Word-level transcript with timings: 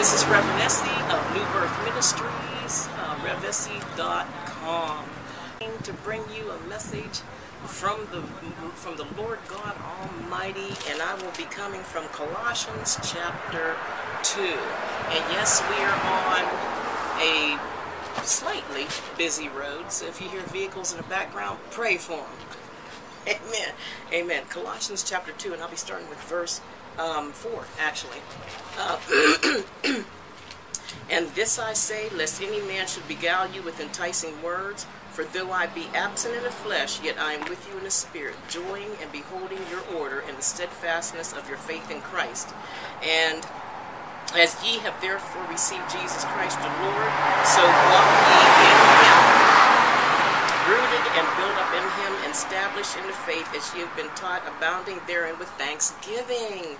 This 0.00 0.14
is 0.14 0.24
Reverend 0.28 0.62
Essie 0.62 0.88
of 1.12 1.34
New 1.34 1.44
Birth 1.52 1.84
Ministries, 1.84 2.88
uh, 2.88 3.16
revessie.com. 3.22 5.04
To 5.82 5.92
bring 5.92 6.22
you 6.34 6.50
a 6.50 6.58
message 6.70 7.18
from 7.66 8.08
the 8.10 8.22
from 8.76 8.96
the 8.96 9.04
Lord 9.20 9.40
God 9.46 9.76
Almighty, 9.76 10.74
and 10.88 11.02
I 11.02 11.16
will 11.16 11.32
be 11.36 11.42
coming 11.42 11.82
from 11.82 12.06
Colossians 12.06 12.96
chapter 13.02 13.76
two. 14.22 14.40
And 15.10 15.22
yes, 15.34 15.62
we 15.68 15.76
are 15.84 16.00
on 16.16 16.48
a 17.20 18.24
slightly 18.24 18.86
busy 19.18 19.50
road, 19.50 19.92
so 19.92 20.06
if 20.06 20.18
you 20.18 20.30
hear 20.30 20.40
vehicles 20.44 20.92
in 20.92 20.96
the 20.96 21.08
background, 21.08 21.58
pray 21.72 21.98
for 21.98 22.16
them. 22.16 22.50
Amen. 23.28 23.74
Amen. 24.14 24.44
Colossians 24.48 25.04
chapter 25.04 25.32
2, 25.32 25.52
and 25.52 25.62
I'll 25.62 25.68
be 25.68 25.76
starting 25.76 26.08
with 26.08 26.22
verse 26.22 26.62
um, 26.98 27.32
4, 27.32 27.64
actually. 27.78 28.18
Uh, 28.78 28.98
and 31.10 31.26
this 31.28 31.58
I 31.58 31.72
say, 31.72 32.08
lest 32.10 32.42
any 32.42 32.60
man 32.62 32.86
should 32.86 33.06
beguile 33.08 33.50
you 33.52 33.62
with 33.62 33.80
enticing 33.80 34.40
words. 34.42 34.86
For 35.12 35.24
though 35.24 35.50
I 35.50 35.66
be 35.66 35.86
absent 35.94 36.36
in 36.36 36.42
the 36.44 36.50
flesh, 36.50 37.02
yet 37.02 37.18
I 37.18 37.32
am 37.32 37.48
with 37.48 37.68
you 37.68 37.76
in 37.78 37.84
the 37.84 37.90
spirit, 37.90 38.36
joying 38.48 38.90
and 39.02 39.10
beholding 39.10 39.58
your 39.68 39.82
order 39.98 40.20
and 40.20 40.38
the 40.38 40.42
steadfastness 40.42 41.32
of 41.32 41.48
your 41.48 41.58
faith 41.58 41.90
in 41.90 42.00
Christ. 42.00 42.48
And 43.02 43.44
as 44.34 44.56
ye 44.64 44.78
have 44.78 45.00
therefore 45.00 45.44
received 45.50 45.90
Jesus 45.90 46.24
Christ 46.26 46.58
the 46.60 46.68
Lord, 46.68 47.10
so 47.44 47.62
walk 47.66 48.06
ye 48.28 48.66
in 48.70 49.34
him 49.34 49.39
and 51.16 51.26
build 51.36 51.52
up 51.58 51.72
in 51.74 51.82
him, 52.02 52.30
established 52.30 52.96
in 52.96 53.06
the 53.06 53.12
faith 53.12 53.48
as 53.54 53.74
ye 53.74 53.80
have 53.80 53.96
been 53.96 54.08
taught, 54.16 54.42
abounding 54.46 55.00
therein 55.06 55.38
with 55.38 55.48
thanksgiving. 55.50 56.76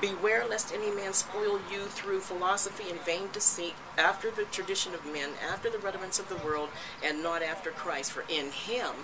Beware 0.00 0.46
lest 0.46 0.72
any 0.72 0.90
man 0.90 1.12
spoil 1.12 1.60
you 1.70 1.84
through 1.86 2.20
philosophy 2.20 2.90
and 2.90 3.00
vain 3.00 3.28
deceit, 3.32 3.74
after 3.98 4.30
the 4.30 4.44
tradition 4.44 4.94
of 4.94 5.04
men, 5.04 5.30
after 5.50 5.68
the 5.68 5.78
rudiments 5.78 6.18
of 6.18 6.28
the 6.28 6.36
world, 6.36 6.70
and 7.04 7.22
not 7.22 7.42
after 7.42 7.70
Christ. 7.70 8.12
For 8.12 8.24
in 8.28 8.50
him 8.50 8.94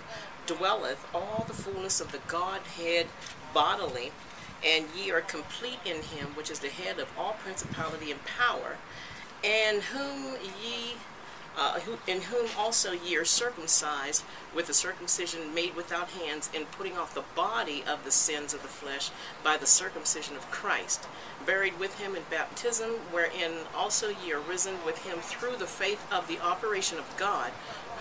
dwelleth 0.47 1.07
all 1.15 1.45
the 1.47 1.53
fullness 1.55 2.01
of 2.01 2.13
the 2.13 2.21
Godhead 2.27 3.07
bodily, 3.53 4.13
and 4.67 4.87
ye 4.97 5.11
are 5.11 5.21
complete 5.21 5.81
in 5.85 6.03
him, 6.03 6.29
which 6.35 6.51
is 6.51 6.61
the 6.61 6.69
head 6.69 6.99
of 6.99 7.09
all 7.19 7.35
principality 7.35 8.11
and 8.11 8.25
power, 8.25 8.77
and 9.45 9.83
whom 9.83 10.37
ye 10.63 10.97
uh, 11.61 11.79
who, 11.81 11.99
in 12.11 12.23
whom 12.23 12.49
also 12.59 12.93
ye 12.93 13.15
are 13.17 13.25
circumcised 13.25 14.25
with 14.55 14.71
a 14.71 14.75
circumcision 14.75 15.55
made 15.55 15.77
without 15.77 16.09
hands, 16.09 16.49
in 16.55 16.65
putting 16.65 16.97
off 16.97 17.15
the 17.15 17.25
body 17.37 17.85
of 17.87 18.03
the 18.03 18.11
sins 18.11 18.55
of 18.55 18.63
the 18.63 18.69
flesh 18.69 19.11
by 19.45 19.59
the 19.59 19.67
circumcision 19.67 20.37
of 20.37 20.51
Christ, 20.51 21.07
buried 21.45 21.79
with 21.79 22.01
him 22.01 22.17
in 22.17 22.23
baptism, 22.31 22.93
wherein 23.13 23.53
also 23.77 24.09
ye 24.09 24.33
are 24.33 24.41
risen 24.41 24.77
with 24.87 25.05
him 25.05 25.19
through 25.19 25.57
the 25.57 25.67
faith 25.67 26.05
of 26.11 26.27
the 26.27 26.41
operation 26.41 26.99
of 26.99 27.17
God, 27.19 27.53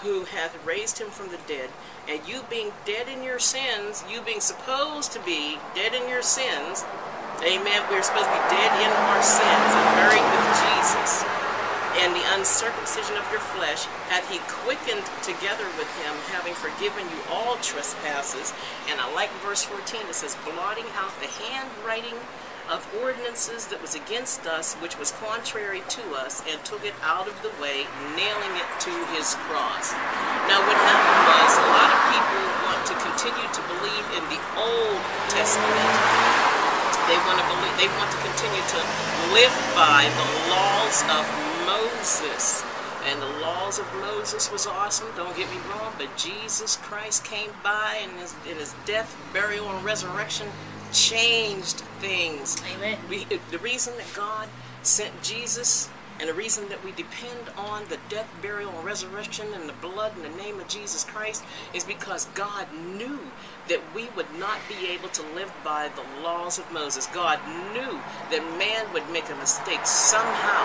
who 0.03 0.23
hath 0.23 0.65
raised 0.65 0.99
him 0.99 1.09
from 1.09 1.27
the 1.27 1.39
dead, 1.45 1.69
and 2.07 2.25
you 2.25 2.45
being 2.49 2.71
dead 2.85 3.09
in 3.09 3.23
your 3.23 3.39
sins, 3.39 4.05
you 4.09 4.21
being 4.21 4.39
supposed 4.39 5.11
to 5.11 5.19
be 5.19 5.57
dead 5.75 5.93
in 5.93 6.07
your 6.07 6.21
sins, 6.21 6.85
amen, 7.43 7.83
we're 7.91 8.01
supposed 8.01 8.25
to 8.25 8.31
be 8.31 8.55
dead 8.55 8.71
in 8.79 8.91
our 9.11 9.21
sins 9.21 9.71
and 9.75 9.95
buried 9.99 10.23
with 10.23 10.47
Jesus 10.63 11.38
and 11.97 12.13
the 12.13 12.25
uncircumcision 12.37 13.17
of 13.17 13.25
your 13.31 13.41
flesh 13.57 13.85
hath 14.13 14.27
he 14.29 14.37
quickened 14.61 15.05
together 15.25 15.65
with 15.77 15.89
him, 16.05 16.13
having 16.29 16.53
forgiven 16.53 17.05
you 17.09 17.19
all 17.33 17.57
trespasses. 17.65 18.53
And 18.89 19.01
I 19.01 19.09
like 19.13 19.29
verse 19.41 19.63
14, 19.63 20.05
it 20.07 20.15
says, 20.15 20.37
blotting 20.45 20.85
out 20.97 21.11
the 21.19 21.27
handwriting 21.49 22.17
of 22.69 22.85
ordinances 23.01 23.65
that 23.73 23.81
was 23.81 23.97
against 23.97 24.45
us, 24.45 24.77
which 24.77 24.93
was 25.01 25.09
contrary 25.17 25.81
to 25.89 26.03
us, 26.13 26.45
and 26.45 26.61
took 26.61 26.85
it 26.85 26.93
out 27.01 27.25
of 27.25 27.33
the 27.41 27.49
way, 27.57 27.89
nailing 28.13 28.53
it 28.53 28.69
to 28.85 28.93
his 29.17 29.33
cross. 29.49 29.89
Now, 30.45 30.61
what 30.61 30.77
happened 30.77 31.21
was 31.25 31.51
a 31.57 31.69
lot 31.73 31.89
of 31.89 31.99
people 32.13 32.41
want 32.69 32.81
to 32.85 32.95
continue 33.01 33.49
to 33.49 33.61
believe 33.73 34.05
in 34.13 34.23
the 34.29 34.41
Old 34.53 35.01
Testament. 35.33 36.29
They 37.09 37.17
want 37.25 37.41
to 37.41 37.45
believe. 37.49 37.73
They 37.81 37.89
want 37.97 38.13
to 38.13 38.21
continue 38.21 38.61
to 38.61 38.79
live 39.33 39.55
by 39.73 40.05
the 40.05 40.27
laws 40.53 41.01
of 41.09 41.25
And 43.05 43.21
the 43.21 43.41
laws 43.41 43.77
of 43.77 43.85
Moses 43.95 44.49
was 44.51 44.65
awesome, 44.65 45.07
don't 45.17 45.35
get 45.35 45.49
me 45.49 45.57
wrong, 45.69 45.93
but 45.97 46.15
Jesus 46.15 46.77
Christ 46.77 47.25
came 47.25 47.49
by 47.61 47.99
and 48.01 48.11
his, 48.19 48.35
in 48.49 48.55
his 48.55 48.73
death, 48.85 49.17
burial, 49.33 49.69
and 49.69 49.83
resurrection 49.83 50.47
changed 50.93 51.81
things. 51.99 52.61
Amen. 52.73 52.97
We, 53.09 53.25
the 53.51 53.59
reason 53.59 53.95
that 53.97 54.07
God 54.15 54.47
sent 54.81 55.21
Jesus 55.21 55.89
and 56.19 56.29
the 56.29 56.33
reason 56.33 56.69
that 56.69 56.83
we 56.83 56.91
depend 56.91 57.49
on 57.57 57.83
the 57.89 57.97
death, 58.09 58.29
burial, 58.41 58.71
and 58.71 58.85
resurrection 58.85 59.47
and 59.53 59.67
the 59.67 59.73
blood 59.73 60.15
in 60.15 60.23
the 60.23 60.37
name 60.37 60.59
of 60.59 60.67
Jesus 60.67 61.03
Christ 61.03 61.43
is 61.73 61.83
because 61.83 62.25
God 62.33 62.67
knew 62.73 63.19
that 63.69 63.81
we 63.95 64.09
would 64.15 64.27
not 64.37 64.59
be 64.67 64.87
able 64.89 65.09
to 65.09 65.21
live 65.33 65.51
by 65.63 65.89
the 65.95 66.21
laws 66.21 66.59
of 66.59 66.71
Moses. 66.71 67.07
God 67.07 67.39
knew 67.73 67.99
that 68.31 68.43
man 68.57 68.91
would 68.93 69.07
make 69.09 69.29
a 69.29 69.35
mistake 69.35 69.85
somehow. 69.85 70.63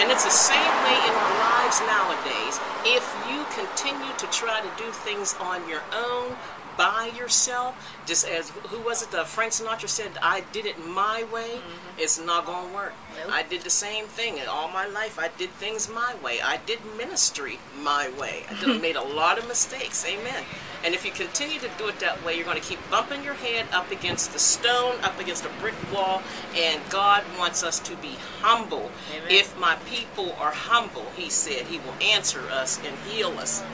And 0.00 0.10
it's 0.10 0.24
the 0.24 0.30
same 0.30 0.74
way 0.84 0.98
in 1.06 1.12
our 1.14 1.34
lives 1.40 1.80
nowadays. 1.84 2.58
If 2.84 3.04
you 3.30 3.44
continue 3.54 4.12
to 4.16 4.26
try 4.28 4.60
to 4.60 4.70
do 4.82 4.90
things 4.90 5.34
on 5.40 5.68
your 5.68 5.82
own, 5.94 6.36
by 6.76 7.10
yourself, 7.16 7.74
just 8.06 8.28
as 8.28 8.50
who 8.68 8.78
was 8.80 9.02
it? 9.02 9.14
Uh, 9.14 9.24
Frank 9.24 9.52
Sinatra 9.52 9.88
said, 9.88 10.12
"I 10.22 10.42
did 10.52 10.66
it 10.66 10.78
my 10.86 11.24
way." 11.32 11.56
Mm-hmm. 11.56 11.98
It's 11.98 12.18
not 12.18 12.44
gonna 12.44 12.72
work. 12.74 12.92
Nope. 13.16 13.32
I 13.32 13.42
did 13.42 13.62
the 13.62 13.70
same 13.70 14.06
thing, 14.06 14.38
all 14.46 14.68
my 14.68 14.86
life 14.86 15.18
I 15.18 15.28
did 15.38 15.50
things 15.52 15.88
my 15.88 16.14
way. 16.22 16.40
I 16.40 16.58
did 16.58 16.80
ministry 16.96 17.58
my 17.80 18.10
way. 18.10 18.44
I 18.50 18.60
did, 18.60 18.82
made 18.88 18.96
a 18.96 19.02
lot 19.02 19.38
of 19.38 19.48
mistakes. 19.48 20.04
Amen. 20.06 20.44
And 20.86 20.94
if 20.94 21.04
you 21.04 21.10
continue 21.10 21.58
to 21.58 21.68
do 21.78 21.88
it 21.88 21.98
that 21.98 22.24
way, 22.24 22.36
you're 22.36 22.44
going 22.44 22.60
to 22.60 22.66
keep 22.66 22.78
bumping 22.92 23.24
your 23.24 23.34
head 23.34 23.66
up 23.72 23.90
against 23.90 24.32
the 24.32 24.38
stone, 24.38 24.94
up 25.02 25.18
against 25.18 25.44
a 25.44 25.48
brick 25.60 25.74
wall. 25.92 26.22
And 26.54 26.80
God 26.90 27.24
wants 27.36 27.64
us 27.64 27.80
to 27.80 27.96
be 27.96 28.16
humble. 28.40 28.92
Amen. 29.10 29.28
If 29.28 29.58
my 29.58 29.74
people 29.86 30.36
are 30.38 30.52
humble, 30.52 31.06
He 31.16 31.28
said, 31.28 31.66
He 31.66 31.78
will 31.80 31.94
answer 32.00 32.40
us 32.52 32.78
and 32.86 32.96
heal 33.10 33.30
us. 33.30 33.64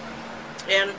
And 0.70 0.92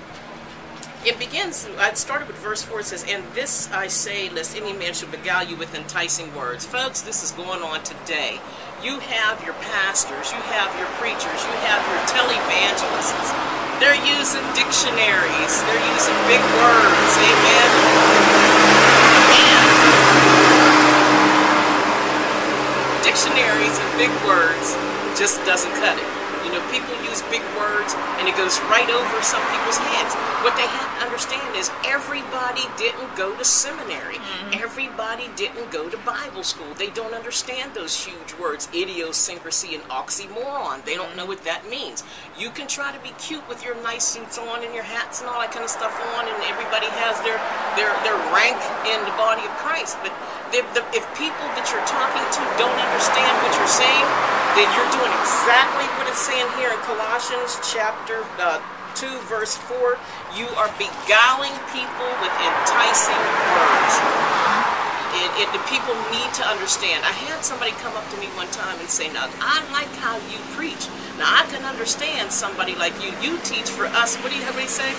it 1.05 1.19
begins, 1.19 1.67
I 1.77 1.93
started 1.93 2.27
with 2.27 2.37
verse 2.37 2.63
4, 2.63 2.79
it 2.79 2.85
says, 2.85 3.05
And 3.07 3.23
this 3.33 3.69
I 3.71 3.87
say, 3.87 4.29
lest 4.29 4.55
any 4.55 4.71
man 4.71 4.93
should 4.93 5.11
beguile 5.11 5.45
you 5.45 5.57
with 5.57 5.75
enticing 5.75 6.33
words. 6.35 6.65
Folks, 6.65 7.01
this 7.01 7.23
is 7.23 7.31
going 7.31 7.61
on 7.61 7.83
today. 7.83 8.39
You 8.81 8.99
have 8.99 9.43
your 9.43 9.53
pastors, 9.67 10.31
you 10.31 10.39
have 10.55 10.71
your 10.79 10.87
preachers, 10.99 11.43
you 11.43 11.55
have 11.67 11.83
your 11.91 11.99
televangelists. 12.07 13.31
They're 13.83 13.99
using 13.99 14.43
dictionaries, 14.55 15.53
they're 15.67 15.85
using 15.91 16.15
big 16.31 16.43
words, 16.55 17.11
amen? 17.19 17.69
And 19.43 19.67
dictionaries 23.03 23.75
and 23.75 23.91
big 23.99 24.11
words 24.23 24.75
just 25.19 25.43
doesn't 25.43 25.73
cut 25.83 25.97
it. 25.99 26.12
You 26.53 26.61
know, 26.61 26.69
people 26.69 26.93
use 27.01 27.25
big 27.33 27.41
words 27.57 27.97
and 28.21 28.29
it 28.29 28.37
goes 28.37 28.61
right 28.69 28.85
over 28.85 29.17
some 29.25 29.41
people's 29.49 29.81
heads. 29.89 30.13
What 30.45 30.53
they 30.53 30.69
have 30.69 30.85
to 30.99 31.05
understand 31.09 31.57
is 31.57 31.73
everybody 31.81 32.61
didn't 32.77 33.09
go 33.17 33.33
to 33.33 33.43
seminary. 33.43 34.21
Mm-hmm. 34.21 34.61
Everybody 34.61 35.33
didn't 35.35 35.71
go 35.73 35.89
to 35.89 35.97
Bible 36.05 36.43
school. 36.43 36.69
They 36.77 36.93
don't 36.93 37.15
understand 37.15 37.73
those 37.73 38.05
huge 38.05 38.37
words, 38.37 38.69
idiosyncrasy 38.69 39.73
and 39.73 39.81
oxymoron. 39.89 40.85
They 40.85 40.93
don't 40.93 41.17
know 41.17 41.25
what 41.25 41.43
that 41.43 41.67
means. 41.73 42.03
You 42.37 42.51
can 42.51 42.67
try 42.67 42.93
to 42.93 43.01
be 43.01 43.17
cute 43.17 43.49
with 43.49 43.65
your 43.65 43.73
nice 43.81 44.05
suits 44.05 44.37
on 44.37 44.61
and 44.63 44.75
your 44.75 44.85
hats 44.85 45.21
and 45.21 45.29
all 45.33 45.41
that 45.41 45.49
kind 45.49 45.65
of 45.65 45.73
stuff 45.73 45.97
on, 46.13 46.29
and 46.29 46.37
everybody 46.45 46.85
has 47.01 47.17
their 47.25 47.41
their 47.73 47.89
their 48.05 48.19
rank 48.29 48.61
in 48.85 49.01
the 49.09 49.15
body 49.17 49.41
of 49.41 49.53
Christ. 49.57 49.97
But 50.05 50.13
the, 50.53 50.61
the, 50.77 50.85
if 50.93 51.01
people 51.17 51.49
that 51.57 51.65
you're 51.73 51.87
talking 51.89 52.21
to 52.21 52.41
don't 52.61 52.77
understand 52.77 53.33
what 53.41 53.57
you're 53.57 53.73
saying, 53.73 54.05
then 54.53 54.69
you're 54.77 54.91
doing 54.93 55.09
exactly 55.17 55.89
what 55.97 56.02
it's 56.13 56.29
saying 56.29 56.45
here 56.61 56.69
in 56.69 56.77
Colossians 56.85 57.57
chapter 57.73 58.21
uh, 58.37 58.61
2, 58.93 59.09
verse 59.25 59.57
4. 59.57 59.97
You 60.37 60.45
are 60.61 60.69
beguiling 60.77 61.57
people 61.73 62.09
with 62.21 62.29
enticing 62.37 63.17
words. 63.57 63.93
It, 65.17 65.29
it, 65.41 65.49
the 65.49 65.63
people 65.65 65.97
need 66.13 66.29
to 66.37 66.45
understand. 66.45 67.01
I 67.01 67.17
had 67.25 67.41
somebody 67.41 67.73
come 67.81 67.97
up 67.97 68.05
to 68.13 68.17
me 68.21 68.29
one 68.37 68.45
time 68.53 68.77
and 68.77 68.85
say, 68.85 69.09
Now, 69.09 69.25
I 69.41 69.65
like 69.73 69.89
how 70.05 70.21
you 70.29 70.37
preach. 70.53 70.85
Now, 71.17 71.33
I 71.33 71.49
can 71.49 71.65
understand 71.65 72.29
somebody 72.29 72.77
like 72.77 72.93
you. 73.01 73.09
You 73.17 73.41
teach 73.41 73.73
for 73.73 73.89
us. 73.97 74.13
What 74.21 74.29
do 74.29 74.37
you, 74.37 74.45
you 74.45 74.69
say? 74.69 74.93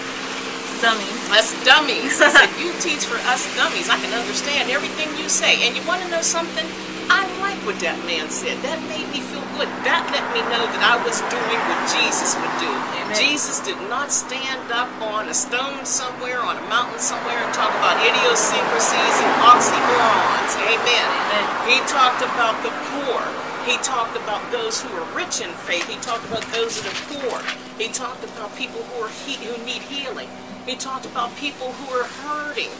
dummies. 0.82 1.30
Us 1.30 1.54
dummies. 1.64 2.20
I 2.20 2.28
said, 2.28 2.50
you 2.58 2.74
teach 2.82 3.06
for 3.06 3.16
us 3.30 3.46
dummies. 3.54 3.88
I 3.88 3.96
can 4.02 4.12
understand 4.18 4.68
everything 4.68 5.08
you 5.16 5.30
say. 5.30 5.62
And 5.64 5.76
you 5.76 5.86
want 5.86 6.02
to 6.02 6.08
know 6.10 6.20
something? 6.20 6.66
I 7.08 7.24
like 7.40 7.56
what 7.64 7.80
that 7.80 7.96
man 8.04 8.28
said. 8.28 8.60
That 8.60 8.80
made 8.88 9.08
me 9.12 9.23
good. 9.54 9.70
That 9.86 10.02
let 10.10 10.26
me 10.34 10.42
know 10.50 10.66
that 10.66 10.82
I 10.82 10.96
was 11.06 11.22
doing 11.30 11.60
what 11.70 11.80
Jesus 11.90 12.34
would 12.38 12.54
do. 12.58 12.70
Amen. 12.70 13.14
Jesus 13.14 13.62
did 13.62 13.78
not 13.86 14.10
stand 14.10 14.70
up 14.74 14.90
on 15.00 15.30
a 15.30 15.34
stone 15.34 15.86
somewhere, 15.86 16.42
on 16.42 16.58
a 16.58 16.66
mountain 16.66 16.98
somewhere, 16.98 17.38
and 17.38 17.52
talk 17.54 17.70
about 17.78 17.98
idiosyncrasies 18.02 19.16
and 19.22 19.32
oxymorons. 19.46 20.52
Amen. 20.58 21.06
Amen. 21.06 21.46
He 21.70 21.78
talked 21.86 22.22
about 22.22 22.58
the 22.66 22.72
poor. 22.90 23.22
He 23.64 23.78
talked 23.80 24.16
about 24.18 24.44
those 24.52 24.82
who 24.82 24.90
are 24.92 25.08
rich 25.16 25.40
in 25.40 25.50
faith. 25.64 25.88
He 25.88 25.96
talked 26.02 26.26
about 26.26 26.44
those 26.52 26.82
that 26.82 26.90
are 26.90 27.00
poor. 27.08 27.36
He 27.78 27.88
talked 27.88 28.24
about 28.24 28.54
people 28.56 28.82
who 28.82 29.06
are 29.06 29.14
he, 29.24 29.40
who 29.40 29.56
need 29.64 29.82
healing. 29.88 30.28
He 30.66 30.76
talked 30.76 31.06
about 31.06 31.34
people 31.36 31.72
who 31.72 31.86
are 31.96 32.04
hurting. 32.04 32.70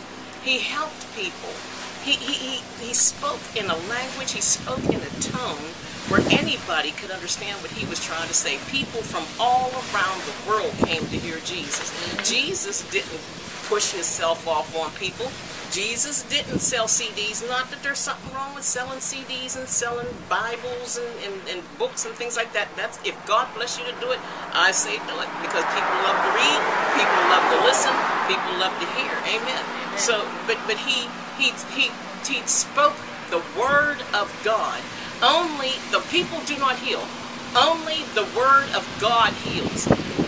He 0.43 0.59
helped 0.59 1.09
people. 1.17 1.55
He, 2.05 2.13
he, 2.21 2.35
he, 2.35 2.85
he 2.85 2.93
spoke 2.93 3.41
in 3.57 3.65
a 3.71 3.77
language, 3.89 4.33
he 4.33 4.43
spoke 4.43 4.85
in 4.93 5.01
a 5.01 5.13
tone 5.25 5.73
where 6.09 6.21
anybody 6.31 6.91
could 6.93 7.11
understand 7.11 7.61
what 7.63 7.71
he 7.73 7.87
was 7.87 8.03
trying 8.05 8.29
to 8.29 8.35
say. 8.35 8.59
People 8.71 9.01
from 9.01 9.25
all 9.41 9.71
around 9.93 10.21
the 10.29 10.37
world 10.49 10.73
came 10.85 11.01
to 11.01 11.17
hear 11.17 11.39
Jesus. 11.45 11.89
Jesus 12.29 12.89
didn't 12.91 13.21
push 13.65 13.93
himself 13.93 14.47
off 14.47 14.77
on 14.77 14.91
people. 15.01 15.27
Jesus 15.73 16.23
didn't 16.29 16.61
sell 16.61 16.87
CDs. 16.87 17.43
Not 17.49 17.71
that 17.71 17.83
there's 17.83 17.99
something 17.99 18.33
wrong 18.35 18.55
with 18.55 18.63
selling 18.63 19.01
CDs 19.01 19.57
and 19.57 19.67
selling 19.67 20.07
Bibles 20.29 21.01
and, 21.01 21.13
and, 21.25 21.35
and 21.49 21.61
books 21.79 22.05
and 22.05 22.15
things 22.15 22.37
like 22.37 22.53
that. 22.53 22.69
That's 22.77 23.01
if 23.03 23.17
God 23.27 23.49
bless 23.57 23.79
you 23.79 23.85
to 23.89 23.97
do 23.99 24.13
it, 24.13 24.21
I 24.53 24.71
say 24.71 25.01
do 25.09 25.17
it 25.19 25.31
because 25.43 25.65
people 25.73 25.97
love 26.05 26.21
to 26.21 26.31
read, 26.37 26.61
people 26.95 27.21
love 27.33 27.45
to 27.49 27.59
listen, 27.65 27.95
people 28.29 28.53
love 28.61 28.77
to 28.77 28.89
hear. 28.95 29.15
Amen. 29.35 29.63
So, 29.97 30.23
but 30.47 30.61
but 30.69 30.77
he 30.77 31.09
he 31.41 31.51
he 31.75 31.91
he 32.23 32.39
spoke 32.47 32.95
the 33.31 33.43
word 33.59 33.99
of 34.13 34.31
God. 34.45 34.79
Only 35.23 35.73
the 35.91 36.01
people 36.11 36.41
do 36.47 36.57
not 36.59 36.79
heal. 36.79 37.03
Only 37.57 38.03
the 38.15 38.25
word 38.37 38.69
of 38.75 38.87
God 39.01 39.33
heals. 39.33 39.85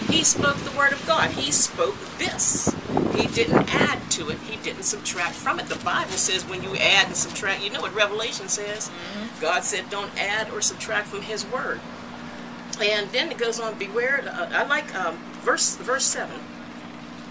He 0.08 0.22
spoke 0.22 0.56
the 0.58 0.76
word 0.76 0.92
of 0.92 1.04
God. 1.06 1.30
He 1.32 1.50
spoke 1.50 1.96
this. 2.18 2.74
He 3.14 3.26
didn't 3.26 3.74
add 3.74 4.10
to 4.12 4.30
it. 4.30 4.38
He 4.38 4.56
didn't 4.56 4.84
subtract 4.84 5.34
from 5.34 5.58
it. 5.58 5.66
The 5.66 5.82
Bible 5.84 6.12
says 6.12 6.44
when 6.48 6.62
you 6.62 6.76
add 6.76 7.06
and 7.08 7.16
subtract, 7.16 7.62
you 7.64 7.70
know 7.70 7.80
what 7.80 7.94
Revelation 7.94 8.48
says? 8.48 8.90
God 9.40 9.64
said 9.64 9.90
don't 9.90 10.16
add 10.18 10.50
or 10.50 10.60
subtract 10.60 11.08
from 11.08 11.22
his 11.22 11.44
word. 11.46 11.80
And 12.80 13.10
then 13.10 13.30
it 13.30 13.38
goes 13.38 13.58
on, 13.58 13.78
beware. 13.78 14.22
Uh, 14.26 14.48
I 14.52 14.64
like 14.64 14.94
um, 14.94 15.16
verse 15.42 15.76
verse 15.76 16.04
seven, 16.04 16.38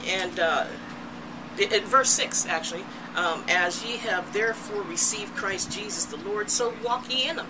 and 0.08 0.40
uh, 0.40 0.66
it- 1.58 1.84
verse 1.86 2.10
six 2.10 2.46
actually. 2.48 2.84
Um, 3.16 3.44
As 3.48 3.84
ye 3.84 3.98
have 3.98 4.34
therefore 4.34 4.82
received 4.84 5.36
Christ 5.36 5.72
Jesus 5.72 6.06
the 6.06 6.18
Lord, 6.18 6.50
so 6.50 6.74
walk 6.84 7.10
ye 7.10 7.30
in 7.30 7.38
him. 7.38 7.48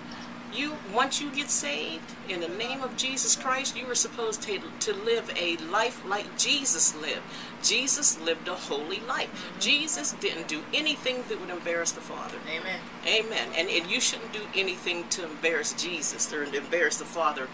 You 0.54 0.78
once 0.94 1.20
you 1.20 1.32
get 1.32 1.50
saved 1.50 2.14
in 2.30 2.40
the 2.40 2.48
name 2.48 2.82
of 2.82 2.96
Jesus 2.96 3.36
Christ, 3.36 3.76
you 3.76 3.90
are 3.92 3.96
supposed 3.96 4.42
to, 4.44 4.62
to 4.80 4.94
live 4.94 5.30
a 5.36 5.58
life 5.58 6.06
like 6.06 6.38
Jesus 6.38 6.96
lived. 6.96 7.24
Jesus 7.62 8.18
lived 8.22 8.48
a 8.48 8.56
holy 8.56 9.02
life. 9.02 9.52
Jesus 9.60 10.14
didn't 10.14 10.48
do 10.48 10.62
anything 10.74 11.24
that 11.28 11.42
would 11.42 11.50
embarrass 11.50 11.92
the 11.92 12.00
Father. 12.00 12.38
Amen. 12.48 12.80
Amen. 13.06 13.50
And, 13.58 13.68
and 13.70 13.92
you 13.92 14.00
shouldn't 14.00 14.32
do 14.32 14.44
anything 14.56 15.10
to 15.10 15.26
embarrass 15.26 15.74
Jesus 15.74 16.32
or 16.32 16.46
to 16.46 16.58
embarrass 16.58 16.98
the 16.98 17.06
Father 17.06 17.50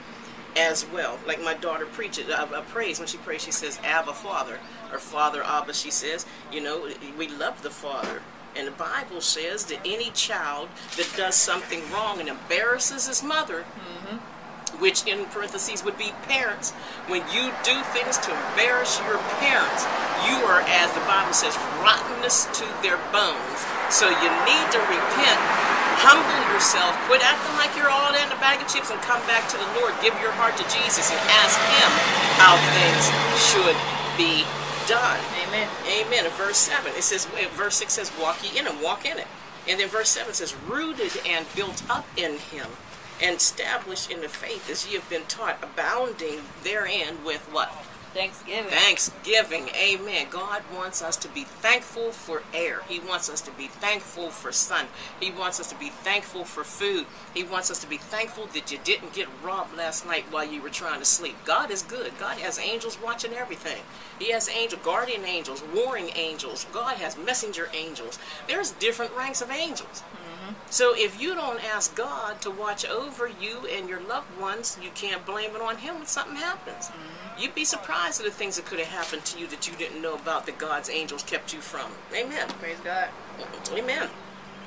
as 0.55 0.85
well. 0.93 1.17
Like 1.25 1.41
my 1.41 1.53
daughter 1.55 1.85
preaches, 1.85 2.29
uh, 2.29 2.47
uh, 2.53 2.61
prays 2.63 2.99
when 2.99 3.07
she 3.07 3.17
prays, 3.17 3.41
she 3.41 3.51
says, 3.51 3.79
Abba, 3.83 4.13
Father, 4.13 4.59
or 4.91 4.99
Father, 4.99 5.43
Abba, 5.43 5.73
she 5.73 5.91
says, 5.91 6.25
you 6.51 6.61
know, 6.61 6.89
we 7.17 7.27
love 7.27 7.61
the 7.61 7.69
Father. 7.69 8.21
And 8.55 8.67
the 8.67 8.71
Bible 8.71 9.21
says 9.21 9.65
that 9.65 9.79
any 9.85 10.11
child 10.11 10.67
that 10.97 11.07
does 11.15 11.35
something 11.35 11.81
wrong 11.91 12.19
and 12.19 12.27
embarrasses 12.27 13.07
his 13.07 13.23
mother, 13.23 13.63
mm-hmm. 13.63 14.17
which 14.83 15.07
in 15.07 15.23
parentheses 15.31 15.85
would 15.85 15.97
be 15.97 16.11
parents, 16.27 16.71
when 17.07 17.23
you 17.31 17.47
do 17.63 17.79
things 17.95 18.19
to 18.19 18.31
embarrass 18.31 18.99
your 19.07 19.17
parents, 19.39 19.87
you 20.27 20.35
are, 20.51 20.61
as 20.67 20.91
the 20.91 21.03
Bible 21.07 21.31
says, 21.31 21.55
rottenness 21.79 22.51
to 22.59 22.67
their 22.83 22.99
bones. 23.15 23.59
So 23.87 24.11
you 24.11 24.29
need 24.43 24.67
to 24.75 24.79
repent, 24.83 25.39
humble 26.03 26.39
yourself, 26.51 26.91
quit 27.07 27.23
acting 27.23 27.55
like 27.55 27.71
you're 27.79 27.89
all 27.89 28.11
in 28.11 28.27
a 28.35 28.39
bag 28.43 28.59
of 28.59 28.67
chips, 28.67 28.91
and 28.91 28.99
come 29.07 29.23
back 29.31 29.47
to 29.47 29.55
the 29.55 29.69
Lord. 29.79 29.95
Give 30.03 30.13
your 30.19 30.35
heart 30.35 30.59
to 30.59 30.65
Jesus 30.67 31.07
and 31.07 31.21
ask 31.39 31.55
Him 31.55 31.91
how 32.35 32.59
things 32.75 33.03
should 33.39 33.79
be 34.19 34.43
done. 34.87 35.19
Amen. 35.47 35.69
Amen. 35.87 36.25
In 36.25 36.31
verse 36.31 36.57
7, 36.57 36.91
it 36.95 37.03
says, 37.03 37.25
verse 37.55 37.75
6 37.75 37.93
says, 37.93 38.11
walk 38.19 38.37
ye 38.43 38.57
in 38.57 38.65
him, 38.65 38.81
walk 38.81 39.05
in 39.05 39.17
it. 39.17 39.27
And 39.67 39.79
then 39.79 39.89
verse 39.89 40.09
7 40.09 40.33
says, 40.33 40.55
rooted 40.67 41.11
and 41.27 41.45
built 41.55 41.83
up 41.89 42.05
in 42.17 42.37
him, 42.37 42.67
and 43.21 43.37
established 43.37 44.09
in 44.09 44.21
the 44.21 44.29
faith 44.29 44.69
as 44.69 44.87
ye 44.87 44.95
have 44.95 45.09
been 45.09 45.25
taught, 45.27 45.57
abounding 45.61 46.41
therein 46.63 47.23
with 47.23 47.41
what? 47.51 47.71
Thanksgiving. 48.13 48.71
Thanksgiving. 48.71 49.69
Amen. 49.69 50.27
God 50.29 50.63
wants 50.75 51.01
us 51.01 51.15
to 51.17 51.29
be 51.29 51.45
thankful 51.45 52.11
for 52.11 52.43
air. 52.53 52.81
He 52.89 52.99
wants 52.99 53.29
us 53.29 53.39
to 53.41 53.51
be 53.51 53.67
thankful 53.67 54.29
for 54.29 54.51
sun. 54.51 54.87
He 55.19 55.31
wants 55.31 55.59
us 55.59 55.67
to 55.67 55.75
be 55.79 55.89
thankful 55.89 56.43
for 56.43 56.63
food. 56.63 57.05
He 57.33 57.43
wants 57.43 57.71
us 57.71 57.79
to 57.79 57.87
be 57.87 57.97
thankful 57.97 58.47
that 58.47 58.71
you 58.71 58.79
didn't 58.83 59.13
get 59.13 59.29
robbed 59.41 59.77
last 59.77 60.05
night 60.05 60.25
while 60.29 60.45
you 60.45 60.61
were 60.61 60.69
trying 60.69 60.99
to 60.99 61.05
sleep. 61.05 61.37
God 61.45 61.71
is 61.71 61.83
good. 61.83 62.11
God 62.19 62.37
has 62.39 62.59
angels 62.59 62.97
watching 63.01 63.33
everything. 63.33 63.81
He 64.19 64.31
has 64.31 64.49
angel, 64.49 64.79
guardian 64.83 65.23
angels, 65.25 65.63
warring 65.73 66.11
angels. 66.15 66.65
God 66.73 66.97
has 66.97 67.17
messenger 67.17 67.69
angels. 67.73 68.19
There's 68.47 68.71
different 68.71 69.15
ranks 69.15 69.41
of 69.41 69.51
angels. 69.51 70.03
Mm-hmm. 70.03 70.40
So 70.69 70.93
if 70.95 71.21
you 71.21 71.35
don't 71.35 71.63
ask 71.63 71.95
God 71.95 72.41
to 72.41 72.51
watch 72.51 72.85
over 72.85 73.27
you 73.27 73.67
and 73.67 73.89
your 73.89 74.01
loved 74.01 74.39
ones, 74.39 74.77
you 74.81 74.89
can't 74.95 75.25
blame 75.25 75.55
it 75.55 75.61
on 75.61 75.77
Him 75.77 75.95
when 75.95 76.05
something 76.05 76.37
happens. 76.37 76.87
Mm-hmm. 76.87 77.41
You'd 77.41 77.55
be 77.55 77.65
surprised 77.65 78.19
at 78.19 78.25
the 78.25 78.31
things 78.31 78.55
that 78.55 78.65
could 78.65 78.79
have 78.79 78.87
happened 78.87 79.25
to 79.25 79.39
you 79.39 79.47
that 79.47 79.67
you 79.67 79.75
didn't 79.75 80.01
know 80.01 80.15
about 80.15 80.45
that 80.45 80.57
God's 80.57 80.89
angels 80.89 81.23
kept 81.23 81.53
you 81.53 81.59
from. 81.59 81.91
Amen. 82.13 82.47
Praise 82.59 82.79
God. 82.83 83.09
Amen. 83.73 84.09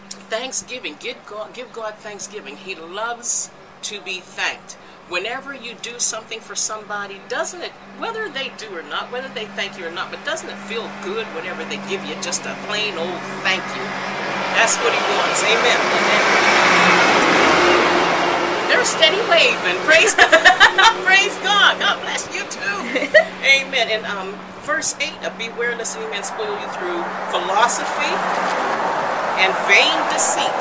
Thanksgiving. 0.08 0.96
Give 0.98 1.16
God, 1.26 1.54
give 1.54 1.72
God 1.72 1.94
thanksgiving. 1.94 2.56
He 2.56 2.74
loves 2.74 3.50
to 3.82 4.00
be 4.00 4.20
thanked. 4.20 4.72
Whenever 5.08 5.54
you 5.54 5.74
do 5.82 5.98
something 5.98 6.40
for 6.40 6.54
somebody, 6.54 7.20
doesn't 7.28 7.60
it, 7.60 7.72
whether 7.98 8.28
they 8.28 8.50
do 8.56 8.74
or 8.74 8.82
not, 8.82 9.12
whether 9.12 9.28
they 9.28 9.44
thank 9.44 9.78
you 9.78 9.86
or 9.86 9.90
not, 9.90 10.10
but 10.10 10.24
doesn't 10.24 10.48
it 10.48 10.56
feel 10.56 10.90
good 11.02 11.26
whenever 11.28 11.62
they 11.64 11.76
give 11.88 12.04
you 12.06 12.14
just 12.22 12.46
a 12.46 12.56
plain 12.66 12.94
old 12.94 13.20
thank 13.42 13.62
you? 13.76 14.43
That's 14.54 14.78
what 14.78 14.94
he 14.94 15.02
wants. 15.18 15.42
Amen. 15.42 15.78
Amen. 15.78 16.22
They're 18.70 18.84
steady 18.84 19.20
waving. 19.28 19.78
Praise 19.84 20.14
God. 20.14 20.30
Praise 21.04 21.36
God. 21.42 21.78
God 21.78 22.00
bless 22.02 22.26
you 22.34 22.42
too. 22.48 22.78
Amen. 23.44 23.90
And 23.90 24.06
um, 24.06 24.34
verse 24.62 24.96
8 24.98 25.12
uh, 25.22 25.30
Beware 25.36 25.76
lest 25.76 25.98
any 25.98 26.08
man 26.10 26.24
spoil 26.24 26.54
you 26.58 26.68
through 26.78 27.02
philosophy 27.30 28.12
and 29.42 29.52
vain 29.68 29.94
deceit. 30.14 30.60